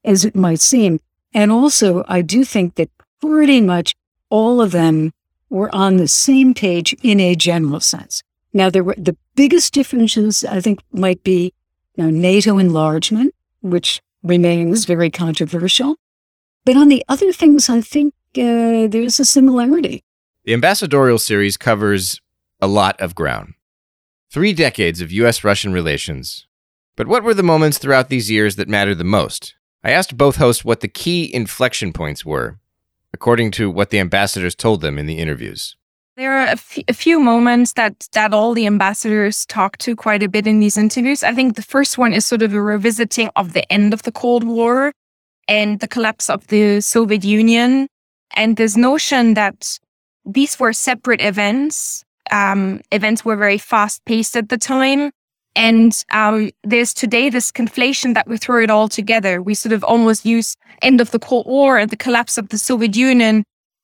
as 0.03 0.25
it 0.25 0.35
might 0.35 0.59
seem. 0.59 0.99
And 1.33 1.51
also, 1.51 2.03
I 2.07 2.21
do 2.21 2.43
think 2.45 2.75
that 2.75 2.89
pretty 3.21 3.61
much 3.61 3.95
all 4.29 4.61
of 4.61 4.71
them 4.71 5.11
were 5.49 5.73
on 5.73 5.97
the 5.97 6.07
same 6.07 6.53
page 6.53 6.93
in 7.03 7.19
a 7.19 7.35
general 7.35 7.79
sense. 7.79 8.23
Now, 8.53 8.69
there 8.69 8.83
were 8.83 8.95
the 8.97 9.17
biggest 9.35 9.73
differences, 9.73 10.43
I 10.45 10.61
think, 10.61 10.79
might 10.91 11.23
be 11.23 11.53
you 11.95 12.03
know, 12.03 12.09
NATO 12.09 12.57
enlargement, 12.57 13.33
which 13.61 14.01
remains 14.23 14.85
very 14.85 15.09
controversial. 15.09 15.97
But 16.65 16.77
on 16.77 16.89
the 16.89 17.03
other 17.07 17.31
things, 17.31 17.69
I 17.69 17.81
think 17.81 18.13
uh, 18.37 18.87
there's 18.87 19.19
a 19.19 19.25
similarity. 19.25 20.03
The 20.45 20.53
ambassadorial 20.53 21.19
series 21.19 21.57
covers 21.57 22.19
a 22.61 22.67
lot 22.67 22.99
of 22.99 23.15
ground. 23.15 23.53
Three 24.31 24.53
decades 24.53 25.01
of 25.01 25.11
U.S. 25.11 25.43
Russian 25.43 25.73
relations. 25.73 26.47
But 26.95 27.07
what 27.07 27.23
were 27.23 27.33
the 27.33 27.43
moments 27.43 27.77
throughout 27.77 28.09
these 28.09 28.31
years 28.31 28.55
that 28.55 28.69
mattered 28.69 28.97
the 28.97 29.03
most? 29.03 29.55
I 29.83 29.91
asked 29.91 30.17
both 30.17 30.37
hosts 30.37 30.65
what 30.65 30.79
the 30.79 30.87
key 30.87 31.33
inflection 31.33 31.93
points 31.93 32.25
were, 32.25 32.57
according 33.15 33.49
to 33.51 33.63
what 33.71 33.89
the 33.89 33.99
ambassadors 33.99 34.55
told 34.55 34.81
them 34.81 34.99
in 34.99 35.05
the 35.05 35.19
interviews. 35.23 35.61
There 36.17 36.33
are 36.39 36.47
a, 36.47 36.59
f- 36.65 36.87
a 36.87 36.93
few 36.93 37.17
moments 37.19 37.73
that 37.73 37.93
that 38.17 38.33
all 38.33 38.53
the 38.53 38.67
ambassadors 38.73 39.45
talk 39.45 39.77
to 39.85 39.95
quite 39.95 40.23
a 40.23 40.29
bit 40.35 40.45
in 40.47 40.59
these 40.59 40.77
interviews. 40.85 41.23
I 41.23 41.33
think 41.33 41.55
the 41.55 41.69
first 41.75 41.97
one 41.97 42.13
is 42.13 42.25
sort 42.25 42.41
of 42.41 42.53
a 42.53 42.61
revisiting 42.61 43.29
of 43.35 43.53
the 43.53 43.65
end 43.71 43.93
of 43.93 44.01
the 44.03 44.11
Cold 44.11 44.43
War 44.43 44.93
and 45.47 45.79
the 45.79 45.87
collapse 45.95 46.29
of 46.29 46.47
the 46.47 46.81
Soviet 46.81 47.23
Union, 47.23 47.87
and 48.35 48.55
this 48.55 48.75
notion 48.77 49.33
that 49.33 49.79
these 50.25 50.59
were 50.59 50.73
separate 50.73 51.21
events. 51.21 52.03
Um, 52.31 52.81
events 52.91 53.23
were 53.25 53.37
very 53.37 53.59
fast 53.59 54.03
paced 54.05 54.35
at 54.35 54.49
the 54.49 54.57
time. 54.57 55.11
And 55.55 56.03
um, 56.11 56.51
there's 56.63 56.93
today 56.93 57.29
this 57.29 57.51
conflation 57.51 58.13
that 58.13 58.27
we 58.27 58.37
throw 58.37 58.61
it 58.61 58.69
all 58.69 58.89
together. 58.89 59.41
We 59.41 59.53
sort 59.53 59.73
of 59.73 59.83
almost 59.83 60.25
use 60.25 60.55
end 60.81 60.99
of 60.99 61.11
the 61.11 61.19
Cold 61.19 61.47
War 61.47 61.77
and 61.77 61.89
the 61.89 61.95
collapse 61.97 62.37
of 62.37 62.49
the 62.49 62.57
Soviet 62.57 62.95
Union 62.95 63.43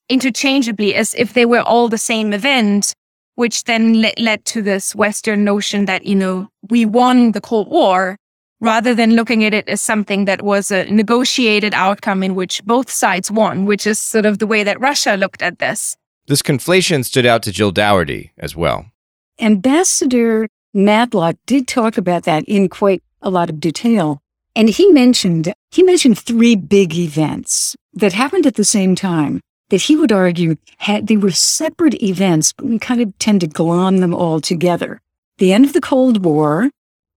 interchangeably 0.09 0.93
as 0.93 1.15
if 1.15 1.33
they 1.33 1.45
were 1.45 1.61
all 1.61 1.87
the 1.87 1.97
same 1.97 2.33
event, 2.33 2.93
which 3.35 3.63
then 3.63 4.01
le- 4.01 4.11
led 4.17 4.43
to 4.45 4.61
this 4.61 4.93
Western 4.93 5.45
notion 5.45 5.85
that, 5.85 6.05
you 6.05 6.15
know, 6.15 6.49
we 6.69 6.85
won 6.85 7.31
the 7.31 7.39
Cold 7.41 7.69
War 7.69 8.17
rather 8.59 8.93
than 8.93 9.15
looking 9.15 9.43
at 9.45 9.53
it 9.53 9.67
as 9.69 9.81
something 9.81 10.25
that 10.25 10.41
was 10.43 10.69
a 10.71 10.85
negotiated 10.91 11.73
outcome 11.73 12.21
in 12.21 12.35
which 12.35 12.63
both 12.65 12.91
sides 12.91 13.31
won, 13.31 13.65
which 13.65 13.87
is 13.87 13.99
sort 13.99 14.25
of 14.25 14.39
the 14.39 14.47
way 14.47 14.63
that 14.63 14.79
Russia 14.79 15.15
looked 15.15 15.41
at 15.41 15.59
this. 15.59 15.95
This 16.27 16.41
conflation 16.41 17.03
stood 17.03 17.25
out 17.25 17.41
to 17.43 17.51
Jill 17.51 17.71
Dougherty 17.71 18.33
as 18.37 18.55
well. 18.55 18.85
Ambassador 19.39 20.47
Matlock 20.73 21.35
did 21.45 21.67
talk 21.67 21.97
about 21.97 22.23
that 22.23 22.43
in 22.45 22.69
quite 22.69 23.03
a 23.21 23.29
lot 23.29 23.49
of 23.49 23.59
detail. 23.59 24.21
And 24.55 24.69
he 24.69 24.91
mentioned 24.91 25.53
he 25.71 25.83
mentioned 25.83 26.19
three 26.19 26.55
big 26.55 26.95
events 26.95 27.75
that 27.93 28.13
happened 28.13 28.45
at 28.45 28.55
the 28.55 28.65
same 28.65 28.95
time 28.95 29.41
that 29.69 29.83
he 29.83 29.95
would 29.95 30.11
argue 30.11 30.57
had 30.77 31.07
they 31.07 31.17
were 31.17 31.31
separate 31.31 32.01
events, 32.03 32.53
but 32.53 32.65
we 32.65 32.77
kind 32.77 33.01
of 33.01 33.17
tend 33.19 33.41
to 33.41 33.47
glom 33.47 33.97
them 33.97 34.13
all 34.13 34.41
together. 34.41 34.99
The 35.37 35.53
end 35.53 35.65
of 35.65 35.73
the 35.73 35.81
Cold 35.81 36.23
War, 36.23 36.69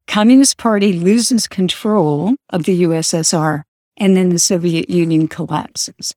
Communist 0.07 0.57
Party 0.57 0.91
loses 0.93 1.47
control 1.47 2.35
of 2.49 2.65
the 2.65 2.83
USSR, 2.83 3.63
and 3.95 4.17
then 4.17 4.29
the 4.29 4.39
Soviet 4.39 4.89
Union 4.89 5.29
collapses. 5.29 6.13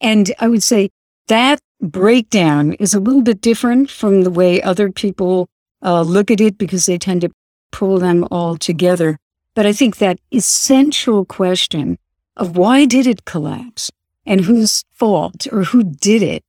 And 0.00 0.32
I 0.40 0.48
would 0.48 0.62
say 0.62 0.90
that 1.28 1.60
breakdown 1.80 2.72
is 2.74 2.94
a 2.94 3.00
little 3.00 3.22
bit 3.22 3.42
different 3.42 3.90
from 3.90 4.22
the 4.22 4.30
way 4.30 4.62
other 4.62 4.90
people 4.90 5.48
uh, 5.84 6.02
look 6.02 6.30
at 6.30 6.40
it 6.40 6.58
because 6.58 6.86
they 6.86 6.98
tend 6.98 7.20
to 7.20 7.30
pull 7.70 7.98
them 7.98 8.26
all 8.30 8.56
together. 8.56 9.18
But 9.54 9.66
I 9.66 9.72
think 9.72 9.98
that 9.98 10.18
essential 10.32 11.24
question 11.24 11.98
of 12.36 12.56
why 12.56 12.84
did 12.84 13.06
it 13.06 13.24
collapse? 13.24 13.90
and 14.26 14.42
whose 14.42 14.84
fault 14.92 15.46
or 15.52 15.64
who 15.64 15.84
did 15.84 16.22
it 16.22 16.44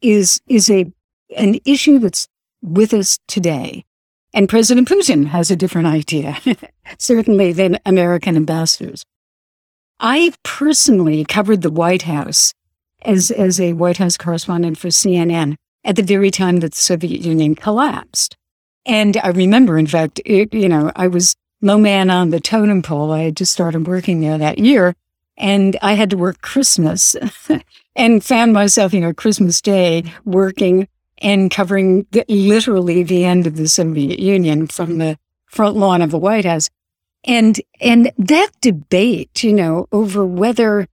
is 0.00 0.40
is 0.48 0.70
a 0.70 0.86
an 1.36 1.58
issue 1.64 1.98
that's 1.98 2.26
with 2.62 2.94
us 2.94 3.18
today. 3.28 3.84
And 4.32 4.48
President 4.48 4.88
Putin 4.88 5.26
has 5.26 5.50
a 5.50 5.56
different 5.56 5.88
idea, 5.88 6.38
certainly 6.98 7.52
than 7.52 7.78
American 7.84 8.36
ambassadors. 8.36 9.04
I 10.00 10.32
personally 10.42 11.24
covered 11.24 11.62
the 11.62 11.70
White 11.70 12.02
House 12.02 12.54
as, 13.02 13.30
as 13.30 13.60
a 13.60 13.72
White 13.72 13.96
House 13.98 14.16
correspondent 14.16 14.78
for 14.78 14.88
CNN 14.88 15.56
at 15.84 15.96
the 15.96 16.02
very 16.02 16.30
time 16.30 16.58
that 16.58 16.72
the 16.72 16.80
Soviet 16.80 17.20
Union 17.20 17.54
collapsed. 17.54 18.36
And 18.88 19.18
I 19.18 19.28
remember, 19.28 19.78
in 19.78 19.86
fact, 19.86 20.20
it, 20.24 20.52
you 20.52 20.68
know, 20.68 20.90
I 20.96 21.06
was 21.08 21.36
low 21.60 21.78
man 21.78 22.08
on 22.08 22.30
the 22.30 22.40
totem 22.40 22.82
pole. 22.82 23.12
I 23.12 23.24
had 23.24 23.36
just 23.36 23.52
started 23.52 23.86
working 23.86 24.20
there 24.20 24.38
that 24.38 24.58
year 24.58 24.96
and 25.36 25.76
I 25.82 25.92
had 25.92 26.10
to 26.10 26.16
work 26.16 26.40
Christmas 26.40 27.14
and 27.96 28.24
found 28.24 28.52
myself, 28.52 28.92
you 28.94 29.00
know, 29.00 29.12
Christmas 29.12 29.60
Day 29.60 30.04
working 30.24 30.88
and 31.18 31.50
covering 31.50 32.06
the, 32.12 32.24
literally 32.28 33.02
the 33.02 33.24
end 33.24 33.46
of 33.46 33.56
the 33.56 33.68
Soviet 33.68 34.18
Union 34.18 34.66
from 34.66 34.98
the 34.98 35.18
front 35.46 35.76
lawn 35.76 36.00
of 36.00 36.10
the 36.10 36.18
White 36.18 36.44
House. 36.44 36.70
And, 37.24 37.60
and 37.80 38.10
that 38.16 38.50
debate, 38.60 39.42
you 39.44 39.52
know, 39.52 39.86
over 39.92 40.24
whether 40.24 40.86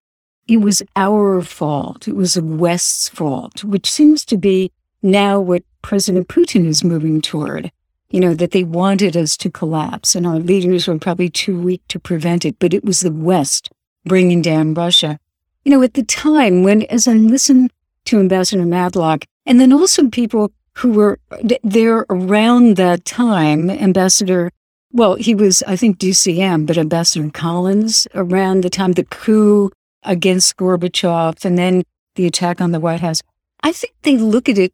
it 0.48 0.58
was 0.58 0.84
our 0.96 1.42
fault, 1.42 2.08
it 2.08 2.16
was 2.16 2.34
the 2.34 2.44
West's 2.44 3.10
fault, 3.10 3.64
which 3.64 3.90
seems 3.90 4.26
to 4.26 4.38
be 4.38 4.72
now 5.02 5.40
what 5.40 5.64
President 5.82 6.28
Putin 6.28 6.66
is 6.66 6.84
moving 6.84 7.22
toward. 7.22 7.72
You 8.10 8.20
know, 8.20 8.34
that 8.36 8.52
they 8.52 8.64
wanted 8.64 9.18
us 9.18 9.36
to 9.38 9.50
collapse 9.50 10.16
and 10.16 10.28
our 10.28 10.40
leaders 10.40 10.88
were 10.88 11.00
probably 11.00 11.30
too 11.30 11.60
weak 11.60 11.82
to 11.90 12.00
prevent 12.00 12.46
it, 12.46 12.58
but 12.60 12.74
it 12.74 12.86
was 12.86 13.02
the 13.02 13.12
West 13.12 13.70
bringing 14.06 14.42
down 14.42 14.74
Russia. 14.74 15.20
You 15.64 15.72
know, 15.72 15.82
at 15.82 15.96
the 15.96 16.04
time 16.04 16.64
when, 16.64 16.84
as 16.84 17.08
I 17.08 17.14
listened 17.14 17.72
to 18.06 18.20
Ambassador 18.20 18.66
Matlock, 18.66 19.26
and 19.46 19.60
then 19.60 19.74
also 19.74 20.08
people 20.10 20.52
who 20.74 20.92
were 20.92 21.20
there 21.64 22.06
around 22.10 22.76
that 22.76 23.06
time, 23.06 23.70
Ambassador, 23.70 24.52
well, 24.92 25.16
he 25.16 25.34
was, 25.34 25.64
I 25.64 25.76
think, 25.76 25.98
DCM, 25.98 26.68
but 26.68 26.78
Ambassador 26.78 27.30
Collins 27.32 28.08
around 28.14 28.62
the 28.62 28.70
time 28.70 28.94
the 28.94 29.04
coup 29.06 29.72
against 30.04 30.56
Gorbachev 30.58 31.44
and 31.44 31.58
then 31.58 31.84
the 32.16 32.28
attack 32.28 32.62
on 32.62 32.72
the 32.72 32.80
White 32.80 33.02
House. 33.02 33.22
I 33.64 33.72
think 33.72 33.94
they 34.04 34.18
look 34.18 34.48
at 34.48 34.58
it 34.58 34.72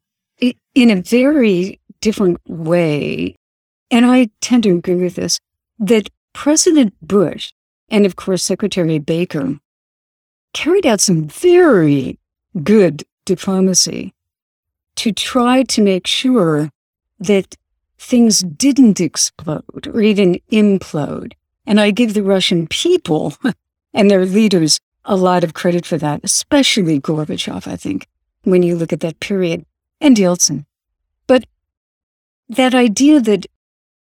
in 0.75 0.89
a 0.89 1.01
very 1.01 1.79
different 2.01 2.39
way. 2.47 3.35
And 3.89 4.05
I 4.05 4.29
tend 4.41 4.63
to 4.63 4.75
agree 4.75 4.95
with 4.95 5.15
this 5.15 5.39
that 5.79 6.09
President 6.33 6.93
Bush 7.01 7.51
and 7.91 8.05
of 8.05 8.15
course 8.15 8.41
Secretary 8.41 8.97
Baker, 8.97 9.59
carried 10.53 10.87
out 10.87 11.01
some 11.01 11.27
very 11.27 12.17
good 12.63 13.03
diplomacy 13.25 14.13
to 14.95 15.11
try 15.11 15.63
to 15.63 15.81
make 15.81 16.07
sure 16.07 16.69
that 17.19 17.55
things 17.99 18.41
didn't 18.41 18.99
explode 18.99 19.87
or 19.93 20.01
even 20.01 20.39
implode. 20.51 21.33
And 21.65 21.79
I 21.79 21.91
give 21.91 22.13
the 22.13 22.23
Russian 22.23 22.67
people 22.67 23.35
and 23.93 24.09
their 24.09 24.25
leaders 24.25 24.79
a 25.05 25.15
lot 25.15 25.43
of 25.43 25.53
credit 25.53 25.85
for 25.85 25.97
that, 25.97 26.21
especially 26.23 26.99
Gorbachev, 26.99 27.67
I 27.67 27.75
think, 27.75 28.07
when 28.43 28.63
you 28.63 28.75
look 28.75 28.93
at 28.93 28.99
that 29.01 29.19
period, 29.19 29.65
and 29.99 30.15
Yeltsin. 30.17 30.65
That 32.51 32.75
idea 32.75 33.21
that 33.21 33.45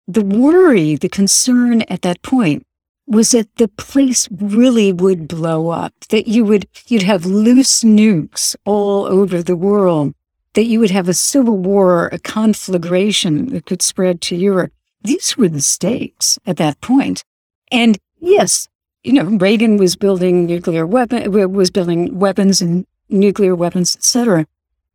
the 0.07 0.23
worry, 0.23 0.95
the 0.95 1.09
concern 1.09 1.81
at 1.83 2.03
that 2.03 2.21
point 2.21 2.63
was 3.07 3.31
that 3.31 3.47
the 3.55 3.67
place 3.67 4.27
really 4.29 4.93
would 4.93 5.27
blow 5.27 5.69
up, 5.69 5.93
that 6.09 6.27
you 6.27 6.45
would, 6.45 6.67
you'd 6.85 7.01
have 7.01 7.25
loose 7.25 7.83
nukes 7.83 8.55
all 8.63 9.05
over 9.05 9.41
the 9.41 9.55
world, 9.55 10.13
that 10.53 10.65
you 10.65 10.79
would 10.79 10.91
have 10.91 11.09
a 11.09 11.15
civil 11.15 11.57
war, 11.57 12.09
a 12.09 12.19
conflagration 12.19 13.47
that 13.47 13.65
could 13.65 13.81
spread 13.81 14.21
to 14.21 14.35
Europe. 14.35 14.71
These 15.01 15.35
were 15.35 15.49
the 15.49 15.61
stakes 15.61 16.37
at 16.45 16.57
that 16.57 16.79
point. 16.79 17.23
And 17.71 17.97
yes, 18.19 18.67
you 19.03 19.13
know, 19.13 19.23
Reagan 19.23 19.77
was 19.77 19.95
building 19.95 20.45
nuclear 20.45 20.85
weapon, 20.85 21.31
was 21.53 21.71
building 21.71 22.19
weapons 22.19 22.61
and 22.61 22.85
nuclear 23.09 23.55
weapons, 23.55 23.95
etc. 23.95 24.45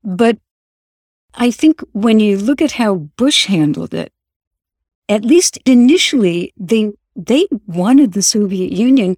But 0.04 0.38
I 1.34 1.50
think 1.50 1.80
when 1.92 2.20
you 2.20 2.36
look 2.36 2.60
at 2.60 2.72
how 2.72 2.94
Bush 2.94 3.46
handled 3.46 3.94
it, 3.94 4.12
at 5.08 5.24
least 5.24 5.58
initially, 5.66 6.52
they 6.56 6.92
they 7.14 7.46
wanted 7.66 8.12
the 8.12 8.22
Soviet 8.22 8.72
Union 8.72 9.16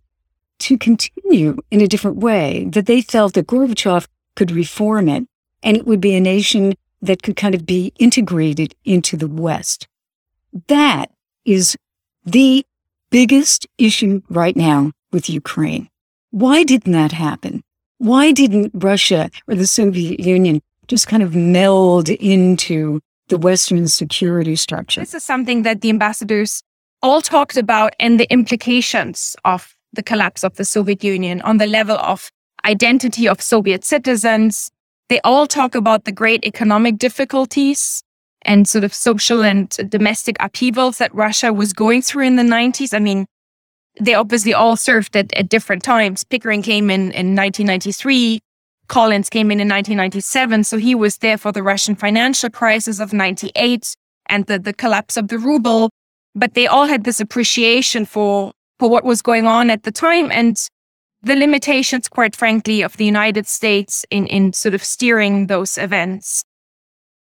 to 0.61 0.79
continue 0.79 1.57
in 1.71 1.81
a 1.81 1.87
different 1.87 2.17
way, 2.17 2.67
that 2.71 2.87
they 2.87 3.01
felt 3.01 3.35
that 3.35 3.47
Gorbachev 3.47 4.07
could 4.35 4.51
reform 4.51 5.09
it 5.09 5.27
and 5.63 5.77
it 5.77 5.87
would 5.87 6.01
be 6.01 6.15
a 6.15 6.21
nation 6.21 6.75
that 7.03 7.23
could 7.23 7.37
kind 7.37 7.55
of 7.55 7.67
be 7.67 7.93
integrated 7.99 8.75
into 8.85 9.17
the 9.17 9.29
West. 9.29 9.89
That 10.69 11.11
is 11.45 11.77
the 12.25 12.65
biggest 13.11 13.67
issue 13.79 14.23
right 14.29 14.57
now 14.57 14.93
with 15.13 15.29
Ukraine. 15.29 15.89
Why 16.31 16.65
didn't 16.65 16.93
that 16.93 17.13
happen? 17.13 17.63
Why 17.99 18.33
didn't 18.33 18.73
Russia 18.75 19.31
or 19.47 19.55
the 19.55 19.67
Soviet 19.67 20.21
Union 20.21 20.63
just 20.89 21.09
kind 21.09 21.23
of 21.23 21.35
meld 21.35 22.09
into 22.09 23.01
the 23.29 23.39
Western 23.39 23.89
security 23.89 24.57
structure? 24.57 25.01
This 25.01 25.15
is 25.15 25.25
something 25.25 25.63
that 25.63 25.81
the 25.81 25.91
ambassadors 25.91 26.63
all 27.03 27.21
talked 27.21 27.57
about 27.57 27.95
and 28.01 28.19
the 28.19 28.31
implications 28.33 29.37
of 29.45 29.75
the 29.93 30.03
collapse 30.03 30.43
of 30.43 30.57
the 30.57 30.65
Soviet 30.65 31.05
Union 31.05 31.41
on 31.43 31.59
the 31.59 31.67
level 31.67 31.97
of 31.99 32.31
identity 32.65 33.29
of 33.29 33.41
Soviet 33.41 33.85
citizens. 33.85 34.71
They 35.09 35.21
all 35.21 35.47
talk 35.47 35.75
about 35.75 36.05
the 36.05 36.13
great 36.13 36.45
economic 36.45 36.99
difficulties 36.99 38.03
and 38.43 38.69
sort 38.69 38.85
of 38.85 38.93
social 38.93 39.43
and 39.43 39.71
domestic 39.89 40.37
upheavals 40.41 40.99
that 40.99 41.15
Russia 41.15 41.53
was 41.53 41.73
going 41.73 42.03
through 42.03 42.27
in 42.27 42.37
the 42.37 42.43
90s. 42.43 42.95
I 42.95 42.99
mean, 42.99 43.27
they 44.01 44.15
obviously 44.15 44.53
all 44.53 44.77
served 44.77 45.17
at, 45.17 45.33
at 45.35 45.49
different 45.49 45.83
times. 45.83 46.25
Pickering 46.25 46.63
came 46.63 46.91
in 46.91 47.13
in 47.13 47.37
1993. 47.37 48.41
Collins 48.89 49.31
came 49.31 49.51
in 49.51 49.61
in 49.61 49.69
1997. 49.69 50.65
So 50.65 50.77
he 50.79 50.95
was 50.95 51.19
there 51.19 51.39
for 51.39 51.53
the 51.53 51.63
Russian 51.63 51.95
financial 51.95 52.51
crisis 52.51 53.01
of 53.01 53.13
98 53.13 53.95
and 54.27 54.47
the, 54.47 54.59
the 54.59 54.73
collapse 54.73 55.17
of 55.17 55.29
the 55.29 55.39
ruble 55.39 55.91
but 56.35 56.55
they 56.55 56.67
all 56.67 56.87
had 56.87 57.05
this 57.05 57.21
appreciation 57.21 58.05
for 58.05 58.53
for 58.79 58.91
what 58.91 59.05
was 59.05 59.23
going 59.23 59.47
on 59.47 59.71
at 59.71 59.85
the 59.85 59.93
time 59.93 60.33
and 60.33 60.69
the 61.23 61.37
limitations, 61.37 62.09
quite 62.09 62.37
frankly, 62.37 62.83
of 62.83 62.97
the 62.97 63.05
United 63.05 63.47
States 63.47 64.05
in 64.11 64.27
in 64.27 64.53
sort 64.53 64.75
of 64.75 64.83
steering 64.83 65.47
those 65.47 65.79
events. 65.79 66.45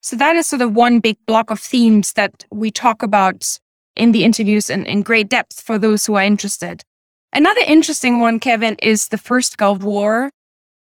So 0.01 0.15
that 0.17 0.35
is 0.35 0.47
sort 0.47 0.61
of 0.61 0.75
one 0.75 0.99
big 0.99 1.17
block 1.25 1.49
of 1.49 1.59
themes 1.59 2.13
that 2.13 2.45
we 2.51 2.71
talk 2.71 3.03
about 3.03 3.59
in 3.95 4.11
the 4.11 4.23
interviews 4.23 4.69
in, 4.69 4.85
in 4.85 5.03
great 5.03 5.29
depth 5.29 5.61
for 5.61 5.77
those 5.77 6.05
who 6.05 6.15
are 6.15 6.23
interested. 6.23 6.83
Another 7.31 7.61
interesting 7.65 8.19
one, 8.19 8.39
Kevin, 8.39 8.75
is 8.79 9.07
the 9.07 9.17
first 9.17 9.57
Gulf 9.57 9.83
War. 9.83 10.29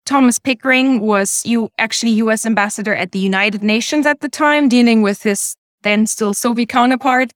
Thomas 0.07 0.39
Pickering 0.39 1.01
was 1.01 1.45
you 1.45 1.69
actually 1.79 2.13
US 2.13 2.47
ambassador 2.47 2.95
at 2.95 3.11
the 3.11 3.19
United 3.19 3.63
Nations 3.63 4.07
at 4.07 4.21
the 4.21 4.29
time, 4.29 4.69
dealing 4.69 5.03
with 5.03 5.25
his 5.25 5.57
then 5.83 6.07
still 6.07 6.33
Soviet 6.33 6.69
counterpart. 6.69 7.33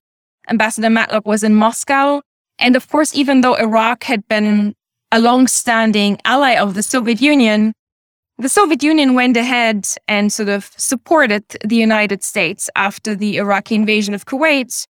Ambassador 0.48 0.88
Matlock 0.88 1.26
was 1.26 1.42
in 1.42 1.54
Moscow. 1.54 2.22
And 2.58 2.76
of 2.76 2.88
course, 2.88 3.14
even 3.14 3.40
though 3.40 3.54
Iraq 3.54 4.04
had 4.04 4.26
been 4.28 4.74
a 5.12 5.20
long-standing 5.20 6.18
ally 6.24 6.54
of 6.54 6.74
the 6.74 6.82
Soviet 6.82 7.20
Union, 7.20 7.72
the 8.38 8.48
Soviet 8.48 8.82
Union 8.82 9.14
went 9.14 9.36
ahead 9.36 9.86
and 10.08 10.32
sort 10.32 10.48
of 10.48 10.70
supported 10.76 11.44
the 11.64 11.76
United 11.76 12.22
States 12.22 12.70
after 12.76 13.14
the 13.14 13.36
Iraqi 13.36 13.74
invasion 13.74 14.14
of 14.14 14.24
Kuwait 14.26 14.84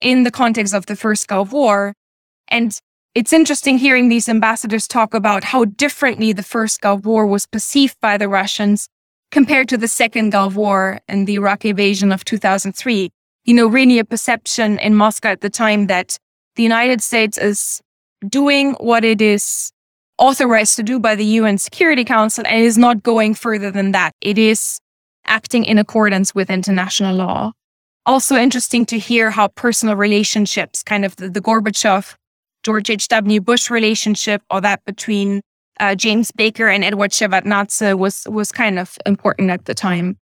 in 0.00 0.22
the 0.22 0.30
context 0.30 0.72
of 0.74 0.86
the 0.86 0.96
first 0.96 1.26
Gulf 1.26 1.52
War. 1.52 1.92
And 2.48 2.78
it's 3.16 3.32
interesting 3.32 3.78
hearing 3.78 4.08
these 4.08 4.28
ambassadors 4.28 4.86
talk 4.86 5.14
about 5.14 5.42
how 5.42 5.64
differently 5.64 6.32
the 6.32 6.42
first 6.42 6.80
Gulf 6.80 7.04
War 7.04 7.26
was 7.26 7.46
perceived 7.46 7.96
by 8.00 8.16
the 8.16 8.28
Russians 8.28 8.88
compared 9.32 9.68
to 9.70 9.76
the 9.76 9.88
second 9.88 10.30
Gulf 10.30 10.54
War 10.54 11.00
and 11.08 11.26
the 11.26 11.34
Iraqi 11.34 11.70
invasion 11.70 12.12
of 12.12 12.24
2003 12.24 13.10
you 13.46 13.54
know, 13.54 13.68
really 13.68 13.98
a 13.98 14.04
perception 14.04 14.78
in 14.80 14.94
Moscow 14.94 15.30
at 15.30 15.40
the 15.40 15.48
time 15.48 15.86
that 15.86 16.18
the 16.56 16.62
United 16.62 17.00
States 17.00 17.38
is 17.38 17.80
doing 18.28 18.72
what 18.74 19.04
it 19.04 19.22
is 19.22 19.70
authorized 20.18 20.76
to 20.76 20.82
do 20.82 20.98
by 20.98 21.14
the 21.14 21.24
UN 21.24 21.56
Security 21.56 22.04
Council 22.04 22.44
and 22.46 22.62
is 22.62 22.76
not 22.76 23.02
going 23.02 23.34
further 23.34 23.70
than 23.70 23.92
that. 23.92 24.12
It 24.20 24.36
is 24.36 24.80
acting 25.26 25.64
in 25.64 25.78
accordance 25.78 26.34
with 26.34 26.50
international 26.50 27.14
law. 27.14 27.52
Also 28.04 28.36
interesting 28.36 28.84
to 28.86 28.98
hear 28.98 29.30
how 29.30 29.48
personal 29.48 29.96
relationships, 29.96 30.82
kind 30.82 31.04
of 31.04 31.14
the, 31.16 31.28
the 31.28 31.40
Gorbachev, 31.40 32.14
George 32.66 32.90
H.W. 32.90 33.40
Bush 33.40 33.70
relationship, 33.70 34.42
or 34.50 34.60
that 34.60 34.84
between 34.84 35.40
uh, 35.78 35.94
James 35.94 36.32
Baker 36.32 36.68
and 36.68 36.82
Edward 36.84 37.12
Shevardnadze 37.12 37.96
was 37.96 38.26
was 38.28 38.52
kind 38.62 38.78
of 38.78 38.88
important 39.06 39.50
at 39.50 39.64
the 39.66 39.74
time 39.74 40.18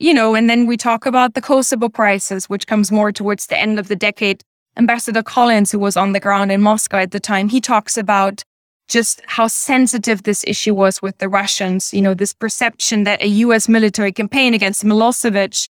you 0.00 0.14
know, 0.14 0.34
and 0.34 0.48
then 0.48 0.66
we 0.66 0.76
talk 0.78 1.04
about 1.04 1.34
the 1.34 1.42
Kosovo 1.42 1.90
crisis, 1.90 2.48
which 2.48 2.66
comes 2.66 2.90
more 2.90 3.12
towards 3.12 3.46
the 3.46 3.58
end 3.58 3.78
of 3.78 3.88
the 3.88 3.94
decade. 3.94 4.42
Ambassador 4.76 5.22
Collins, 5.22 5.70
who 5.70 5.78
was 5.78 5.96
on 5.96 6.12
the 6.12 6.20
ground 6.20 6.50
in 6.50 6.62
Moscow 6.62 6.96
at 6.96 7.10
the 7.10 7.20
time, 7.20 7.50
he 7.50 7.60
talks 7.60 7.98
about 7.98 8.42
just 8.88 9.20
how 9.26 9.46
sensitive 9.46 10.22
this 10.22 10.42
issue 10.46 10.74
was 10.74 11.02
with 11.02 11.18
the 11.18 11.28
Russians. 11.28 11.92
You 11.92 12.00
know, 12.00 12.14
this 12.14 12.32
perception 12.32 13.04
that 13.04 13.22
a 13.22 13.28
US 13.44 13.68
military 13.68 14.10
campaign 14.10 14.54
against 14.54 14.84
Milosevic 14.84 15.68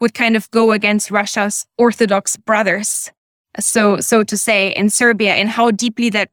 would 0.00 0.12
kind 0.12 0.36
of 0.36 0.50
go 0.50 0.72
against 0.72 1.12
Russia's 1.12 1.64
Orthodox 1.78 2.36
brothers, 2.36 3.12
so 3.58 4.00
so 4.00 4.22
to 4.24 4.36
say, 4.36 4.70
in 4.70 4.90
Serbia, 4.90 5.34
and 5.34 5.48
how 5.48 5.70
deeply 5.70 6.10
that 6.10 6.30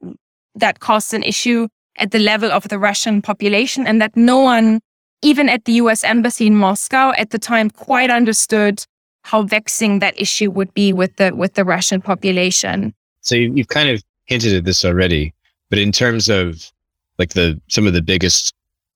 that 0.56 0.80
caused 0.80 1.14
an 1.14 1.24
issue 1.24 1.68
at 1.98 2.12
the 2.12 2.20
level 2.20 2.52
of 2.52 2.68
the 2.68 2.80
Russian 2.80 3.22
population, 3.22 3.88
and 3.88 4.02
that 4.02 4.16
no 4.16 4.40
one 4.40 4.82
even 5.22 5.50
at 5.50 5.66
the 5.66 5.74
US 5.74 6.04
embassy 6.04 6.48
in 6.48 6.56
Moscow 6.56 7.12
at 7.18 7.32
the 7.32 7.40
time 7.40 7.70
quite 7.70 8.10
understood 8.10 8.86
how 9.24 9.42
vexing 9.42 10.00
that 10.00 10.20
issue 10.22 10.52
would 10.52 10.74
be 10.74 10.94
with 10.94 11.16
the 11.16 11.36
with 11.36 11.54
the 11.56 11.66
Russian 11.66 12.02
population. 12.02 12.94
So 13.22 13.36
you, 13.36 13.56
have 13.58 13.70
kind 13.70 13.90
of 13.90 14.04
hinted 14.26 14.54
at 14.54 14.66
this 14.66 14.86
already, 14.86 15.34
but 15.70 15.80
in 15.80 15.92
terms 15.92 16.30
of 16.30 16.72
like 17.18 17.34
the 17.34 17.60
some 17.68 17.88
of 17.88 17.94
the 17.94 18.04
biggest 18.04 18.54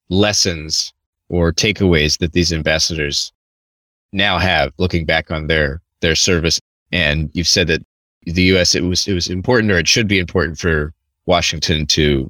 lessons 0.10 0.94
or 1.30 1.52
takeaways 1.52 2.20
that 2.20 2.34
these 2.34 2.54
ambassadors 2.54 3.32
now 4.12 4.38
have 4.38 4.72
looking 4.78 5.06
back 5.06 5.32
on 5.32 5.48
their 5.48 5.82
their 6.02 6.16
service 6.16 6.60
and 6.92 7.30
you've 7.34 7.48
said 7.48 7.68
that 7.68 7.82
the 8.24 8.44
US 8.44 8.76
it 8.76 8.84
was 8.84 9.08
it 9.08 9.14
was 9.14 9.28
important 9.28 9.72
or 9.72 9.78
it 9.78 9.88
should 9.88 10.08
be 10.08 10.20
important 10.20 10.60
for 10.60 10.94
Washington 11.26 11.86
to 11.88 12.30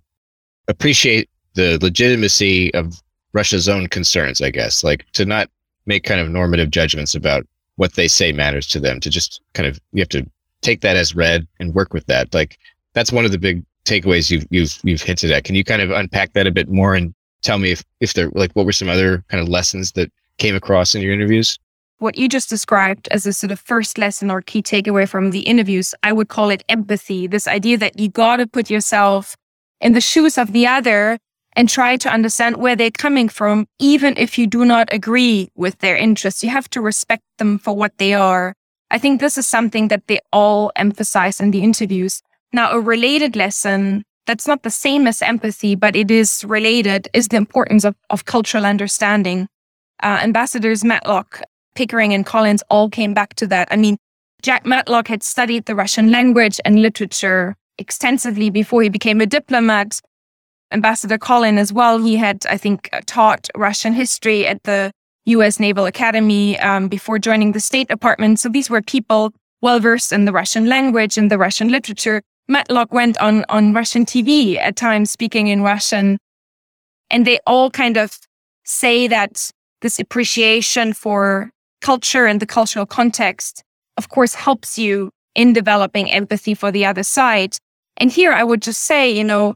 appreciate 0.68 1.30
the 1.56 1.78
legitimacy 1.82 2.74
of 2.74 3.02
Russia's 3.34 3.70
own 3.70 3.88
concerns, 3.88 4.42
I 4.42 4.52
guess, 4.52 4.84
like 4.84 5.06
to 5.14 5.26
not 5.26 5.50
make 5.86 6.04
kind 6.04 6.22
of 6.22 6.30
normative 6.30 6.72
judgments 6.72 7.16
about 7.16 7.46
what 7.76 7.96
they 7.96 8.08
say 8.08 8.32
matters 8.32 8.68
to 8.68 8.80
them, 8.80 9.00
to 9.00 9.10
just 9.10 9.42
kind 9.54 9.68
of, 9.68 9.80
you 9.94 10.02
have 10.02 10.10
to 10.10 10.26
take 10.62 10.82
that 10.82 10.98
as 10.98 11.16
read 11.16 11.48
and 11.60 11.74
work 11.74 11.94
with 11.94 12.06
that. 12.08 12.34
Like 12.34 12.58
that's 12.94 13.12
one 13.12 13.26
of 13.26 13.32
the 13.32 13.38
big 13.38 13.64
takeaways 13.86 14.30
you've, 14.30 14.46
you've, 14.50 14.80
you've 14.84 15.02
hinted 15.02 15.32
at. 15.32 15.44
Can 15.44 15.56
you 15.56 15.64
kind 15.64 15.82
of 15.82 15.92
unpack 15.92 16.34
that 16.34 16.48
a 16.48 16.52
bit 16.52 16.70
more 16.70 16.96
and 16.96 17.14
tell 17.42 17.58
me 17.58 17.72
if, 17.72 17.84
if 18.02 18.14
there, 18.14 18.30
like, 18.34 18.52
what 18.54 18.66
were 18.66 18.74
some 18.74 18.90
other 18.90 19.24
kind 19.30 19.42
of 19.42 19.48
lessons 19.48 19.94
that 19.94 20.12
came 20.38 20.56
across 20.56 20.94
in 20.94 21.02
your 21.02 21.14
interviews? 21.14 21.58
What 22.00 22.18
you 22.18 22.30
just 22.30 22.50
described 22.50 23.10
as 23.12 23.26
a 23.26 23.34
sort 23.34 23.52
of 23.52 23.60
first 23.60 23.98
lesson 23.98 24.32
or 24.32 24.42
key 24.42 24.62
takeaway 24.62 25.08
from 25.08 25.32
the 25.32 25.42
interviews, 25.42 25.94
I 26.02 26.14
would 26.14 26.30
call 26.30 26.50
it 26.50 26.64
empathy. 26.70 27.28
This 27.28 27.46
idea 27.46 27.78
that 27.78 28.00
you 28.00 28.08
got 28.08 28.38
to 28.38 28.48
put 28.48 28.70
yourself 28.70 29.36
in 29.82 29.92
the 29.92 30.02
shoes 30.02 30.38
of 30.38 30.54
the 30.54 30.66
other 30.66 31.18
and 31.58 31.68
try 31.68 31.98
to 31.98 32.10
understand 32.10 32.56
where 32.56 32.78
they're 32.78 32.90
coming 32.90 33.28
from, 33.28 33.68
even 33.80 34.14
if 34.18 34.38
you 34.38 34.48
do 34.48 34.64
not 34.64 34.88
agree 34.94 35.50
with 35.56 35.80
their 35.80 35.98
interests. 35.98 36.42
You 36.42 36.50
have 36.52 36.70
to 36.70 36.80
respect 36.80 37.24
them 37.38 37.60
for 37.60 37.76
what 37.76 37.98
they 37.98 38.14
are. 38.14 38.54
I 38.92 38.98
think 38.98 39.20
this 39.20 39.38
is 39.38 39.46
something 39.46 39.90
that 39.90 40.08
they 40.08 40.20
all 40.32 40.72
emphasize 40.78 41.42
in 41.42 41.52
the 41.52 41.62
interviews. 41.62 42.22
Now, 42.54 42.72
a 42.72 42.80
related 42.80 43.36
lesson 43.36 44.04
that's 44.26 44.48
not 44.48 44.64
the 44.64 44.72
same 44.72 45.06
as 45.06 45.22
empathy, 45.22 45.76
but 45.76 45.96
it 45.96 46.10
is 46.12 46.46
related 46.46 47.10
is 47.14 47.28
the 47.28 47.38
importance 47.38 47.84
of, 47.84 47.96
of 48.10 48.26
cultural 48.26 48.66
understanding. 48.66 49.48
Uh, 50.02 50.20
Ambassadors 50.22 50.84
Matlock 50.84 51.42
Pickering 51.76 52.14
and 52.14 52.26
Collins 52.26 52.64
all 52.70 52.90
came 52.90 53.14
back 53.14 53.34
to 53.36 53.48
that. 53.48 53.68
I 53.72 53.76
mean, 53.76 53.98
Jack 54.42 54.66
Matlock 54.66 55.08
had 55.08 55.24
studied 55.24 55.66
the 55.66 55.76
Russian 55.76 56.12
language 56.12 56.60
and 56.64 56.82
literature 56.82 57.56
extensively 57.78 58.50
before 58.50 58.82
he 58.82 58.90
became 58.90 59.22
a 59.22 59.26
diplomat. 59.26 60.00
Ambassador 60.72 61.18
Collin 61.18 61.58
as 61.58 61.74
well, 61.74 61.98
he 61.98 62.16
had, 62.16 62.46
I 62.50 62.58
think, 62.58 62.90
taught 63.06 63.48
Russian 63.56 63.94
history 63.94 64.46
at 64.46 64.64
the 64.64 64.92
US 65.26 65.60
Naval 65.60 65.86
Academy 65.86 66.60
um, 66.60 66.88
before 66.88 67.20
joining 67.20 67.52
the 67.52 67.60
State 67.60 67.88
Department. 67.88 68.40
So 68.40 68.50
these 68.50 68.70
were 68.70 68.82
people 68.82 69.34
well 69.62 69.80
versed 69.80 70.12
in 70.12 70.26
the 70.26 70.32
Russian 70.32 70.68
language 70.68 71.18
and 71.18 71.30
the 71.30 71.38
Russian 71.38 71.70
literature. 71.70 72.22
Matlock 72.48 72.94
went 72.94 73.18
on, 73.20 73.46
on 73.50 73.74
Russian 73.74 74.06
TV 74.06 74.58
at 74.58 74.76
times 74.76 75.12
speaking 75.12 75.48
in 75.48 75.62
Russian. 75.62 76.18
And 77.10 77.26
they 77.26 77.40
all 77.46 77.70
kind 77.70 77.98
of 77.98 78.18
say 78.64 79.08
that 79.08 79.52
this 79.82 80.00
appreciation 80.00 80.94
for 80.94 81.52
culture 81.82 82.26
and 82.26 82.40
the 82.40 82.46
cultural 82.46 82.86
context, 82.86 83.64
of 83.98 84.10
course, 84.10 84.34
helps 84.34 84.78
you 84.78 85.12
in 85.36 85.54
developing 85.54 86.12
empathy 86.12 86.54
for 86.54 86.72
the 86.72 86.86
other 86.86 87.04
side. 87.04 87.58
And 87.98 88.12
here 88.12 88.32
I 88.32 88.44
would 88.44 88.62
just 88.62 88.82
say, 88.82 89.12
you 89.12 89.24
know, 89.24 89.56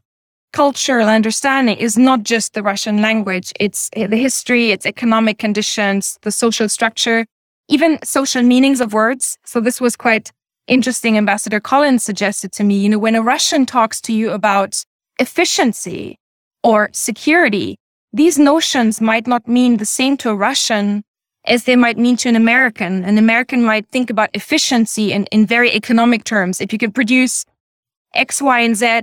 cultural 0.54 1.10
understanding 1.10 1.78
is 1.78 1.98
not 1.98 2.24
just 2.24 2.54
the 2.54 2.64
Russian 2.64 3.02
language. 3.02 3.52
It's 3.60 3.90
eh, 3.94 4.08
the 4.08 4.18
history, 4.18 4.72
it's 4.72 4.86
economic 4.86 5.40
conditions, 5.40 6.18
the 6.22 6.32
social 6.32 6.70
structure, 6.70 7.26
even 7.70 8.00
social 8.04 8.44
meanings 8.44 8.80
of 8.80 8.94
words. 8.94 9.38
So 9.46 9.60
this 9.60 9.82
was 9.82 9.96
quite 9.96 10.32
interesting. 10.68 11.18
Ambassador 11.18 11.60
Collins 11.60 12.04
suggested 12.04 12.52
to 12.54 12.64
me, 12.64 12.78
you 12.78 12.90
know, 12.90 13.00
when 13.00 13.16
a 13.16 13.22
Russian 13.22 13.66
talks 13.66 14.00
to 14.02 14.14
you 14.14 14.32
about 14.32 14.84
efficiency 15.20 16.18
or 16.64 16.90
security, 16.94 17.78
these 18.14 18.38
notions 18.38 19.02
might 19.02 19.28
not 19.28 19.48
mean 19.48 19.78
the 19.78 19.86
same 19.86 20.18
to 20.18 20.30
a 20.30 20.36
Russian 20.36 21.04
as 21.46 21.66
they 21.66 21.76
might 21.76 21.98
mean 21.98 22.18
to 22.18 22.30
an 22.30 22.36
American. 22.36 23.04
An 23.04 23.18
American 23.18 23.64
might 23.64 23.88
think 23.90 24.10
about 24.10 24.30
efficiency 24.34 25.12
in, 25.12 25.26
in 25.26 25.46
very 25.46 25.72
economic 25.72 26.24
terms. 26.24 26.62
If 26.62 26.72
you 26.72 26.80
can 26.80 26.92
produce 26.92 27.46
X, 28.14 28.42
Y, 28.42 28.60
and 28.60 28.76
Z 28.76 29.02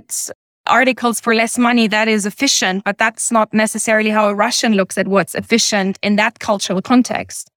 articles 0.67 1.19
for 1.19 1.35
less 1.35 1.57
money, 1.57 1.87
that 1.87 2.07
is 2.07 2.25
efficient, 2.25 2.83
but 2.83 2.97
that's 2.97 3.31
not 3.31 3.53
necessarily 3.53 4.09
how 4.09 4.29
a 4.29 4.35
Russian 4.35 4.73
looks 4.73 4.97
at 4.97 5.07
what's 5.07 5.35
efficient 5.35 5.99
in 6.01 6.15
that 6.15 6.39
cultural 6.39 6.81
context. 6.81 7.49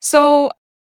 So 0.00 0.50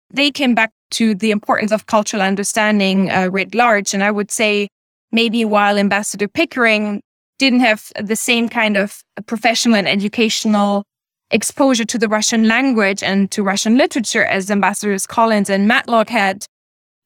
they 0.09 0.31
came 0.31 0.55
back 0.55 0.71
to 0.91 1.15
the 1.15 1.31
importance 1.31 1.71
of 1.71 1.87
cultural 1.87 2.21
understanding 2.21 3.09
uh, 3.09 3.29
writ 3.31 3.55
large. 3.55 3.93
And 3.93 4.03
I 4.03 4.11
would 4.11 4.31
say 4.31 4.67
maybe 5.11 5.43
while 5.43 5.77
Ambassador 5.77 6.27
Pickering 6.27 7.01
didn't 7.39 7.61
have 7.61 7.91
the 7.99 8.15
same 8.15 8.47
kind 8.47 8.77
of 8.77 9.01
professional 9.25 9.75
and 9.75 9.87
educational 9.87 10.83
exposure 11.31 11.85
to 11.85 11.97
the 11.97 12.07
Russian 12.07 12.47
language 12.47 13.03
and 13.03 13.29
to 13.31 13.43
Russian 13.43 13.77
literature 13.77 14.25
as 14.25 14.51
Ambassadors 14.51 15.07
Collins 15.07 15.49
and 15.49 15.67
Matlock 15.67 16.09
had 16.09 16.45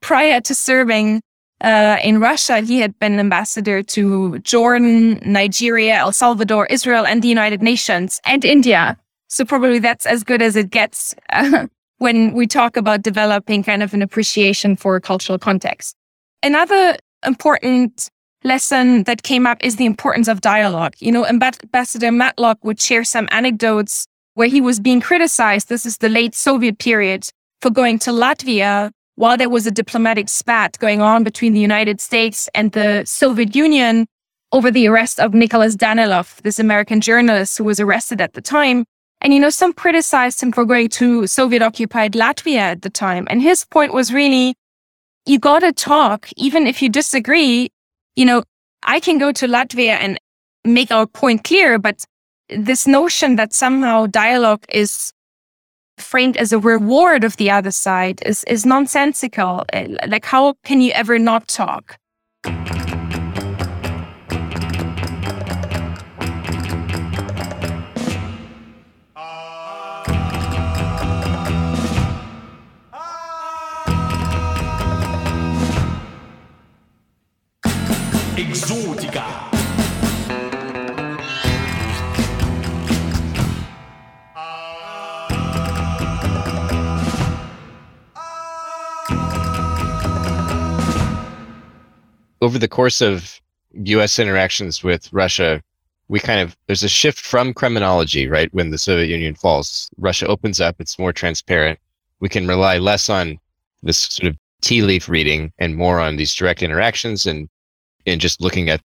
prior 0.01 0.41
to 0.41 0.53
serving 0.53 1.21
uh, 1.61 1.97
in 2.03 2.19
Russia, 2.19 2.59
he 2.59 2.79
had 2.79 2.97
been 2.99 3.19
ambassador 3.19 3.81
to 3.81 4.37
Jordan, 4.39 5.19
Nigeria, 5.25 5.95
El 5.95 6.11
Salvador, 6.11 6.67
Israel, 6.67 7.05
and 7.05 7.23
the 7.23 7.27
United 7.27 7.63
Nations 7.63 8.21
and 8.25 8.45
India. 8.45 8.97
So 9.27 9.43
probably 9.43 9.79
that's 9.79 10.05
as 10.05 10.23
good 10.23 10.41
as 10.41 10.55
it 10.55 10.69
gets 10.69 11.15
uh, 11.31 11.67
when 11.97 12.33
we 12.33 12.45
talk 12.45 12.77
about 12.77 13.01
developing 13.01 13.63
kind 13.63 13.81
of 13.81 13.93
an 13.93 14.03
appreciation 14.03 14.75
for 14.75 14.99
cultural 14.99 15.39
context. 15.39 15.95
Another 16.43 16.95
important 17.25 18.09
lesson 18.43 19.03
that 19.03 19.23
came 19.23 19.47
up 19.47 19.57
is 19.63 19.75
the 19.75 19.85
importance 19.85 20.27
of 20.27 20.41
dialogue. 20.41 20.95
You 20.99 21.11
know, 21.11 21.25
Ambassador 21.25 22.11
Matlock 22.11 22.63
would 22.63 22.79
share 22.79 23.03
some 23.03 23.27
anecdotes 23.31 24.07
where 24.35 24.47
he 24.47 24.61
was 24.61 24.79
being 24.79 25.01
criticized. 25.01 25.69
This 25.69 25.85
is 25.85 25.97
the 25.97 26.09
late 26.09 26.35
Soviet 26.35 26.77
period 26.77 27.29
for 27.61 27.69
going 27.69 27.99
to 27.99 28.11
Latvia 28.11 28.91
while 29.15 29.35
there 29.35 29.49
was 29.49 29.65
a 29.65 29.71
diplomatic 29.71 30.29
spat 30.29 30.77
going 30.77 31.01
on 31.01 31.23
between 31.23 31.53
the 31.53 31.59
United 31.59 31.99
States 31.99 32.47
and 32.53 32.71
the 32.73 33.03
Soviet 33.05 33.55
Union 33.55 34.05
over 34.51 34.69
the 34.69 34.87
arrest 34.87 35.19
of 35.19 35.33
Nicholas 35.33 35.75
Daniloff, 35.75 36.41
this 36.43 36.59
American 36.59 37.01
journalist 37.01 37.57
who 37.57 37.63
was 37.63 37.79
arrested 37.79 38.21
at 38.21 38.33
the 38.33 38.41
time. 38.41 38.85
And, 39.19 39.33
you 39.33 39.39
know, 39.39 39.49
some 39.49 39.73
criticized 39.73 40.41
him 40.41 40.51
for 40.51 40.63
going 40.63 40.89
to 40.89 41.25
Soviet 41.25 41.63
occupied 41.63 42.13
Latvia 42.13 42.59
at 42.59 42.83
the 42.83 42.91
time. 42.91 43.25
And 43.31 43.41
his 43.41 43.65
point 43.65 43.91
was 43.91 44.13
really, 44.13 44.53
you 45.25 45.39
got 45.39 45.59
to 45.59 45.73
talk, 45.73 46.29
even 46.37 46.67
if 46.67 46.81
you 46.81 46.89
disagree. 46.89 47.69
You 48.17 48.25
know, 48.25 48.43
I 48.81 48.99
can 48.99 49.19
go 49.19 49.31
to 49.31 49.47
Latvia 49.47 49.95
and 50.01 50.17
make 50.65 50.91
our 50.91 51.05
point 51.05 51.43
clear, 51.43 51.77
but 51.77 52.03
this 52.49 52.87
notion 52.87 53.35
that 53.35 53.53
somehow 53.53 54.07
dialogue 54.07 54.65
is 54.69 55.13
framed 55.99 56.35
as 56.37 56.51
a 56.51 56.57
reward 56.57 57.23
of 57.23 57.37
the 57.37 57.51
other 57.51 57.69
side 57.69 58.23
is, 58.25 58.43
is 58.45 58.65
nonsensical. 58.65 59.65
Eh, 59.71 59.95
like, 60.07 60.25
how 60.25 60.55
can 60.63 60.81
you 60.81 60.91
ever 60.93 61.19
not 61.19 61.47
talk? 61.47 61.97
Exotica. 78.57 79.23
over 92.41 92.57
the 92.57 92.67
course 92.67 93.01
of 93.01 93.39
U.S. 93.73 94.17
interactions 94.17 94.83
with 94.83 95.11
Russia, 95.13 95.61
we 96.07 96.19
kind 96.19 96.39
of 96.39 96.57
there's 96.65 96.81
a 96.81 96.89
shift 96.89 97.19
from 97.19 97.53
Kremlinology, 97.53 98.27
right? 98.27 98.51
When 98.53 98.71
the 98.71 98.77
Soviet 98.79 99.07
Union 99.07 99.35
falls, 99.35 99.87
Russia 99.97 100.25
opens 100.25 100.59
up; 100.59 100.77
it's 100.79 100.97
more 100.97 101.13
transparent. 101.13 101.77
We 102.21 102.29
can 102.29 102.47
rely 102.47 102.79
less 102.79 103.07
on 103.07 103.37
this 103.83 103.97
sort 103.97 104.29
of 104.31 104.37
tea 104.61 104.81
leaf 104.81 105.07
reading 105.07 105.51
and 105.59 105.75
more 105.75 105.99
on 105.99 106.15
these 106.15 106.33
direct 106.33 106.63
interactions 106.63 107.27
and 107.27 107.47
and 108.07 108.21
just 108.21 108.41
looking 108.41 108.69
at 108.69 108.81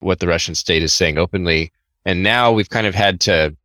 what 0.00 0.20
the 0.20 0.28
Russian 0.28 0.54
state 0.54 0.82
is 0.82 0.92
saying 0.92 1.18
openly. 1.18 1.72
And 2.04 2.22
now 2.22 2.52
we've 2.52 2.70
kind 2.70 2.86
of 2.86 2.94
had 2.94 3.20
to 3.22 3.56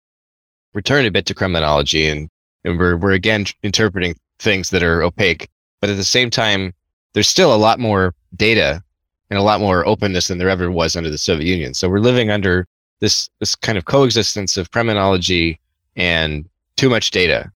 return 0.73 1.05
a 1.05 1.11
bit 1.11 1.25
to 1.27 1.35
Kremlinology 1.35 2.11
and 2.11 2.29
and 2.65 2.79
we're 2.79 2.97
we're 2.97 3.11
again 3.11 3.45
interpreting 3.61 4.15
things 4.39 4.69
that 4.69 4.83
are 4.83 5.03
opaque, 5.03 5.49
but 5.81 5.89
at 5.89 5.97
the 5.97 6.03
same 6.03 6.29
time, 6.29 6.73
there's 7.13 7.27
still 7.27 7.53
a 7.53 7.57
lot 7.57 7.79
more 7.79 8.15
data 8.35 8.81
and 9.29 9.37
a 9.37 9.43
lot 9.43 9.59
more 9.59 9.85
openness 9.85 10.27
than 10.27 10.37
there 10.37 10.49
ever 10.49 10.71
was 10.71 10.95
under 10.95 11.09
the 11.09 11.17
Soviet 11.17 11.47
Union. 11.47 11.73
So 11.73 11.89
we're 11.89 11.99
living 11.99 12.29
under 12.29 12.65
this 12.99 13.29
this 13.39 13.55
kind 13.55 13.77
of 13.77 13.85
coexistence 13.85 14.57
of 14.57 14.71
Kremlinology 14.71 15.57
and 15.95 16.47
too 16.77 16.89
much 16.89 17.11
data. 17.11 17.51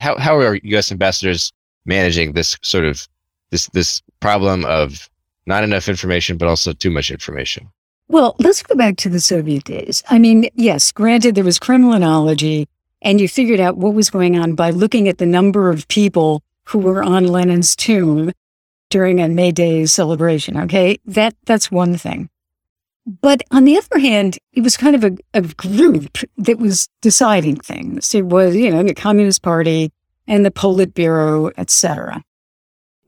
How 0.00 0.18
how 0.18 0.36
are 0.36 0.58
U.S. 0.62 0.90
ambassadors 0.90 1.52
managing 1.84 2.32
this 2.32 2.56
sort 2.62 2.84
of 2.84 3.06
this 3.50 3.66
this 3.68 4.02
problem 4.20 4.64
of 4.64 5.08
not 5.46 5.64
enough 5.64 5.88
information, 5.88 6.36
but 6.36 6.48
also 6.48 6.72
too 6.72 6.90
much 6.90 7.10
information? 7.10 7.68
Well, 8.08 8.34
let's 8.38 8.62
go 8.62 8.74
back 8.74 8.96
to 8.98 9.08
the 9.08 9.20
Soviet 9.20 9.64
days. 9.64 10.02
I 10.10 10.18
mean, 10.18 10.48
yes, 10.54 10.90
granted, 10.90 11.36
there 11.36 11.44
was 11.44 11.58
Kremlinology, 11.58 12.66
and 13.02 13.20
you 13.20 13.28
figured 13.28 13.60
out 13.60 13.76
what 13.76 13.94
was 13.94 14.10
going 14.10 14.38
on 14.38 14.54
by 14.54 14.70
looking 14.70 15.08
at 15.08 15.18
the 15.18 15.26
number 15.26 15.70
of 15.70 15.86
people 15.88 16.42
who 16.64 16.78
were 16.78 17.02
on 17.02 17.28
Lenin's 17.28 17.76
tomb 17.76 18.32
during 18.90 19.20
a 19.20 19.28
May 19.28 19.52
Day 19.52 19.86
celebration. 19.86 20.56
Okay. 20.56 20.98
That, 21.04 21.34
that's 21.46 21.70
one 21.70 21.96
thing. 21.96 22.28
But 23.06 23.42
on 23.50 23.64
the 23.64 23.78
other 23.78 23.98
hand, 23.98 24.38
it 24.52 24.62
was 24.62 24.76
kind 24.76 24.94
of 24.94 25.04
a, 25.04 25.16
a 25.32 25.42
group 25.42 26.18
that 26.36 26.58
was 26.58 26.88
deciding 27.00 27.56
things. 27.56 28.14
It 28.14 28.26
was, 28.26 28.54
you 28.54 28.70
know, 28.70 28.82
the 28.82 28.94
Communist 28.94 29.42
Party 29.42 29.90
and 30.26 30.44
the 30.44 30.50
Politburo, 30.50 31.52
etc. 31.56 32.22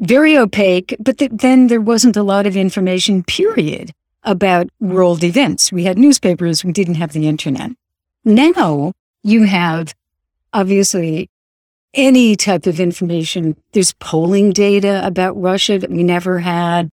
Very 0.03 0.37
opaque, 0.37 0.97
but 0.99 1.19
th- 1.19 1.31
then 1.33 1.69
there 1.69 1.81
wasn't 1.81 2.17
a 2.17 2.25
lot 2.25 2.45
of 2.45 2.57
information, 2.57 3.23
period, 3.23 3.93
about 4.25 4.69
world 4.81 5.23
events. 5.23 5.71
We 5.71 5.85
had 5.85 5.97
newspapers, 5.97 6.65
we 6.65 6.73
didn't 6.73 6.97
have 6.97 7.13
the 7.13 7.29
internet. 7.29 7.71
Now 8.25 8.93
you 9.23 9.45
have 9.45 9.95
obviously 10.53 11.31
any 11.95 12.35
type 12.35 12.67
of 12.67 12.81
information. 12.81 13.57
There's 13.73 13.93
polling 14.01 14.51
data 14.53 15.07
about 15.07 15.41
Russia 15.41 15.79
that 15.79 15.91
we 15.91 16.03
never 16.03 16.41
had. 16.41 16.91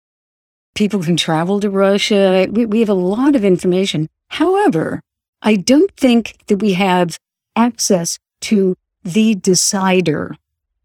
People 0.75 1.01
can 1.01 1.15
travel 1.15 1.61
to 1.61 1.69
Russia. 1.69 2.47
We, 2.51 2.65
we 2.65 2.81
have 2.81 2.89
a 2.89 2.93
lot 2.93 3.35
of 3.35 3.45
information. 3.45 4.09
However, 4.27 5.01
I 5.41 5.55
don't 5.55 5.95
think 5.95 6.35
that 6.47 6.57
we 6.57 6.73
have 6.73 7.17
access 7.55 8.19
to 8.41 8.75
the 9.03 9.35
decider 9.35 10.35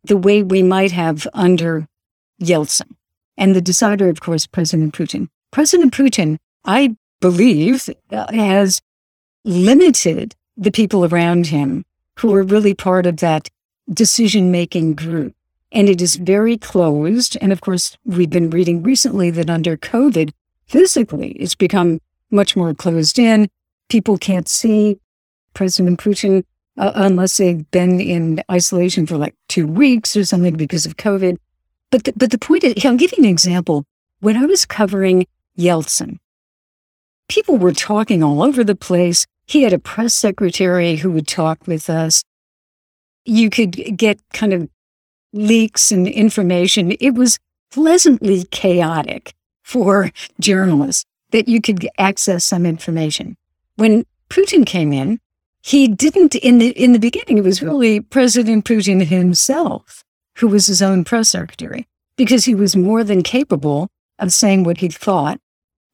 the 0.04 0.16
way 0.16 0.44
we 0.44 0.62
might 0.62 0.92
have 0.92 1.26
under 1.34 1.88
Yeltsin. 2.42 2.94
And 3.36 3.54
the 3.54 3.60
decider, 3.60 4.08
of 4.08 4.20
course, 4.20 4.46
President 4.46 4.94
Putin. 4.94 5.28
President 5.50 5.92
Putin, 5.94 6.38
I 6.64 6.96
believe, 7.20 7.88
uh, 8.10 8.32
has 8.32 8.80
limited 9.44 10.34
the 10.56 10.70
people 10.70 11.04
around 11.04 11.46
him 11.46 11.84
who 12.18 12.34
are 12.34 12.42
really 12.42 12.74
part 12.74 13.06
of 13.06 13.18
that 13.18 13.48
decision 13.92 14.50
making 14.50 14.94
group. 14.94 15.34
And 15.70 15.88
it 15.88 16.02
is 16.02 16.16
very 16.16 16.58
closed. 16.58 17.38
And 17.40 17.52
of 17.52 17.60
course, 17.60 17.96
we've 18.04 18.30
been 18.30 18.50
reading 18.50 18.82
recently 18.82 19.30
that 19.30 19.48
under 19.48 19.76
COVID, 19.76 20.32
physically, 20.66 21.30
it's 21.32 21.54
become 21.54 22.00
much 22.30 22.56
more 22.56 22.74
closed 22.74 23.18
in. 23.18 23.48
People 23.88 24.18
can't 24.18 24.48
see 24.48 24.98
President 25.54 25.98
Putin 25.98 26.44
uh, 26.78 26.92
unless 26.94 27.36
they've 27.36 27.70
been 27.70 28.00
in 28.00 28.42
isolation 28.50 29.06
for 29.06 29.16
like 29.16 29.34
two 29.48 29.66
weeks 29.66 30.16
or 30.16 30.24
something 30.24 30.56
because 30.56 30.86
of 30.86 30.96
COVID. 30.96 31.36
But 31.92 32.04
the, 32.04 32.12
but 32.16 32.30
the 32.30 32.38
point 32.38 32.64
is, 32.64 32.84
I'll 32.84 32.96
give 32.96 33.12
you 33.12 33.22
an 33.22 33.28
example. 33.28 33.84
When 34.20 34.36
I 34.36 34.46
was 34.46 34.64
covering 34.64 35.26
Yeltsin, 35.58 36.18
people 37.28 37.58
were 37.58 37.72
talking 37.72 38.22
all 38.22 38.42
over 38.42 38.64
the 38.64 38.74
place. 38.74 39.26
He 39.46 39.62
had 39.62 39.74
a 39.74 39.78
press 39.78 40.14
secretary 40.14 40.96
who 40.96 41.12
would 41.12 41.28
talk 41.28 41.66
with 41.66 41.90
us. 41.90 42.24
You 43.26 43.50
could 43.50 43.96
get 43.96 44.18
kind 44.32 44.54
of 44.54 44.68
leaks 45.34 45.92
and 45.92 46.08
information. 46.08 46.96
It 46.98 47.14
was 47.14 47.38
pleasantly 47.70 48.44
chaotic 48.44 49.34
for 49.62 50.10
journalists 50.40 51.04
that 51.30 51.46
you 51.46 51.60
could 51.60 51.86
access 51.98 52.44
some 52.44 52.64
information. 52.64 53.36
When 53.76 54.06
Putin 54.30 54.64
came 54.64 54.92
in, 54.92 55.20
he 55.62 55.88
didn't 55.88 56.34
in 56.36 56.58
the 56.58 56.70
in 56.70 56.92
the 56.92 56.98
beginning 56.98 57.38
it 57.38 57.44
was 57.44 57.62
really 57.62 58.00
president 58.00 58.64
putin 58.64 59.04
himself 59.04 60.02
who 60.36 60.48
was 60.48 60.66
his 60.66 60.82
own 60.82 61.04
press 61.04 61.30
secretary 61.30 61.86
because 62.16 62.44
he 62.44 62.54
was 62.54 62.76
more 62.76 63.04
than 63.04 63.22
capable 63.22 63.88
of 64.18 64.32
saying 64.32 64.64
what 64.64 64.78
he 64.78 64.88
thought. 64.88 65.40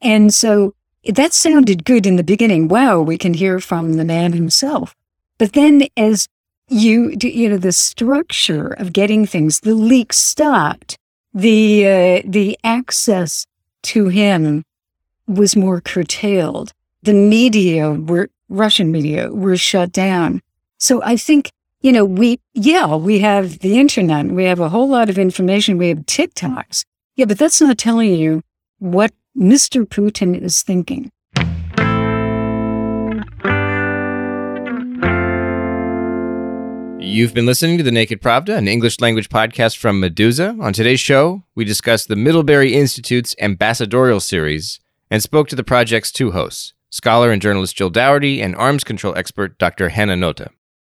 And 0.01 0.33
so 0.33 0.74
that 1.05 1.33
sounded 1.33 1.85
good 1.85 2.07
in 2.07 2.16
the 2.16 2.24
beginning. 2.24 2.68
Wow 2.68 3.01
we 3.01 3.18
can 3.18 3.35
hear 3.35 3.61
from 3.61 3.94
the 3.94 4.05
man 4.05 4.33
himself. 4.33 4.94
But 5.38 5.53
then 5.53 5.85
as 5.96 6.29
you 6.68 7.16
you 7.20 7.48
know 7.48 7.57
the 7.57 7.72
structure 7.72 8.68
of 8.68 8.92
getting 8.92 9.24
things 9.24 9.61
the 9.61 9.74
leaks 9.74 10.18
stopped 10.18 10.98
the 11.33 11.87
uh, 11.87 12.22
the 12.27 12.59
access 12.64 13.46
to 13.83 14.09
him 14.09 14.64
was 15.27 15.57
more 15.57 15.81
curtailed. 15.81 16.72
The 17.03 17.12
media 17.12 17.92
were 17.92 18.31
Russian 18.48 18.90
media 18.90 19.31
were 19.31 19.57
shut 19.57 19.92
down. 19.92 20.40
So 20.79 21.03
I 21.03 21.16
think, 21.16 21.51
you 21.81 21.93
know, 21.93 22.05
we, 22.05 22.41
yeah, 22.55 22.97
we 22.97 23.21
have 23.21 23.61
the 23.61 23.79
internet, 23.79 24.27
we 24.27 24.45
have 24.45 24.59
a 24.59 24.69
whole 24.69 24.88
lot 24.88 25.09
of 25.09 25.19
information, 25.19 25.79
we 25.79 25.88
have 25.88 25.99
TikToks. 25.99 26.85
Yeah, 27.14 27.27
but 27.27 27.38
that's 27.38 27.61
not 27.61 27.79
telling 27.79 28.14
you 28.14 28.43
what 28.79 29.12
Mr. 29.37 29.85
Putin 29.85 30.41
is 30.41 30.62
thinking. 30.62 31.11
You've 37.01 37.33
been 37.33 37.47
listening 37.47 37.79
to 37.79 37.85
The 37.85 37.93
Naked 37.93 38.21
Pravda, 38.21 38.57
an 38.57 38.69
English 38.69 39.01
language 39.01 39.29
podcast 39.29 39.77
from 39.79 40.01
Meduza. 40.01 40.61
On 40.61 40.73
today's 40.73 41.01
show, 41.01 41.45
we 41.55 41.64
discussed 41.64 42.09
the 42.09 42.17
Middlebury 42.17 42.75
Institute's 42.75 43.35
ambassadorial 43.41 44.21
series 44.21 44.81
and 45.11 45.23
spoke 45.23 45.49
to 45.49 45.57
the 45.57 45.64
project's 45.64 46.12
two 46.12 46.33
hosts, 46.33 46.75
scholar 46.91 47.31
and 47.31 47.41
journalist 47.41 47.77
Jill 47.77 47.88
Dougherty, 47.88 48.43
and 48.43 48.55
arms 48.57 48.85
control 48.85 49.17
expert 49.17 49.59
Dr. 49.59 49.91
Hanna 49.91 50.17
Notte. 50.17 50.49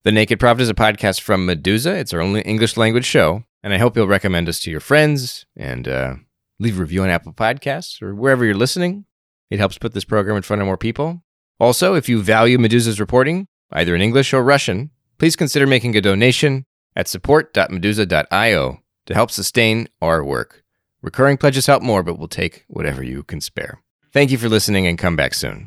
The 0.05 0.13
Naked 0.13 0.39
Pravda 0.39 0.61
is 0.61 0.69
a 0.69 0.75
podcast 0.75 1.23
from 1.23 1.47
Meduza. 1.47 1.99
It's 1.99 2.13
our 2.13 2.21
only 2.21 2.43
English 2.43 2.77
language 2.77 3.07
show, 3.07 3.43
and 3.63 3.73
I 3.73 3.79
hope 3.79 3.97
you'll 3.97 4.07
recommend 4.07 4.51
us 4.51 4.61
to 4.61 4.71
your 4.71 4.81
friends 4.81 5.47
and 5.57 5.89
uh, 5.89 6.17
leave 6.61 6.77
a 6.77 6.83
review 6.83 7.03
on 7.05 7.09
Apple 7.09 7.33
Podcasts 7.33 8.03
or 8.03 8.15
wherever 8.15 8.45
you're 8.45 8.55
listening. 8.55 9.07
It 9.51 9.59
helps 9.59 9.79
put 9.79 9.95
this 9.95 10.05
program 10.05 10.37
in 10.37 10.43
front 10.43 10.61
of 10.61 10.67
more 10.67 10.77
people. 10.77 11.23
Also, 11.59 11.95
if 11.95 12.07
you 12.07 12.21
value 12.21 12.59
Meduza's 12.59 13.01
reporting, 13.01 13.47
either 13.73 13.95
in 13.95 14.03
English 14.03 14.35
or 14.35 14.45
Russian, 14.45 14.91
please 15.17 15.37
consider 15.37 15.67
making 15.67 15.97
a 15.97 16.03
donation 16.03 16.67
at 16.95 17.09
support.meduza.io 17.09 18.81
to 19.07 19.15
help 19.15 19.31
sustain 19.31 19.89
our 20.03 20.23
work. 20.23 20.65
Recurring 21.01 21.39
pledges 21.39 21.65
help 21.65 21.83
more, 21.83 22.03
but 22.03 22.19
we'll 22.19 22.29
take 22.29 22.67
whatever 22.69 23.03
you 23.03 23.23
can 23.23 23.41
spare. 23.41 23.81
Thank 24.13 24.31
you 24.31 24.37
for 24.37 24.51
listening 24.51 24.87
and 24.87 24.99
come 24.99 25.17
back 25.17 25.33
soon. 25.33 25.67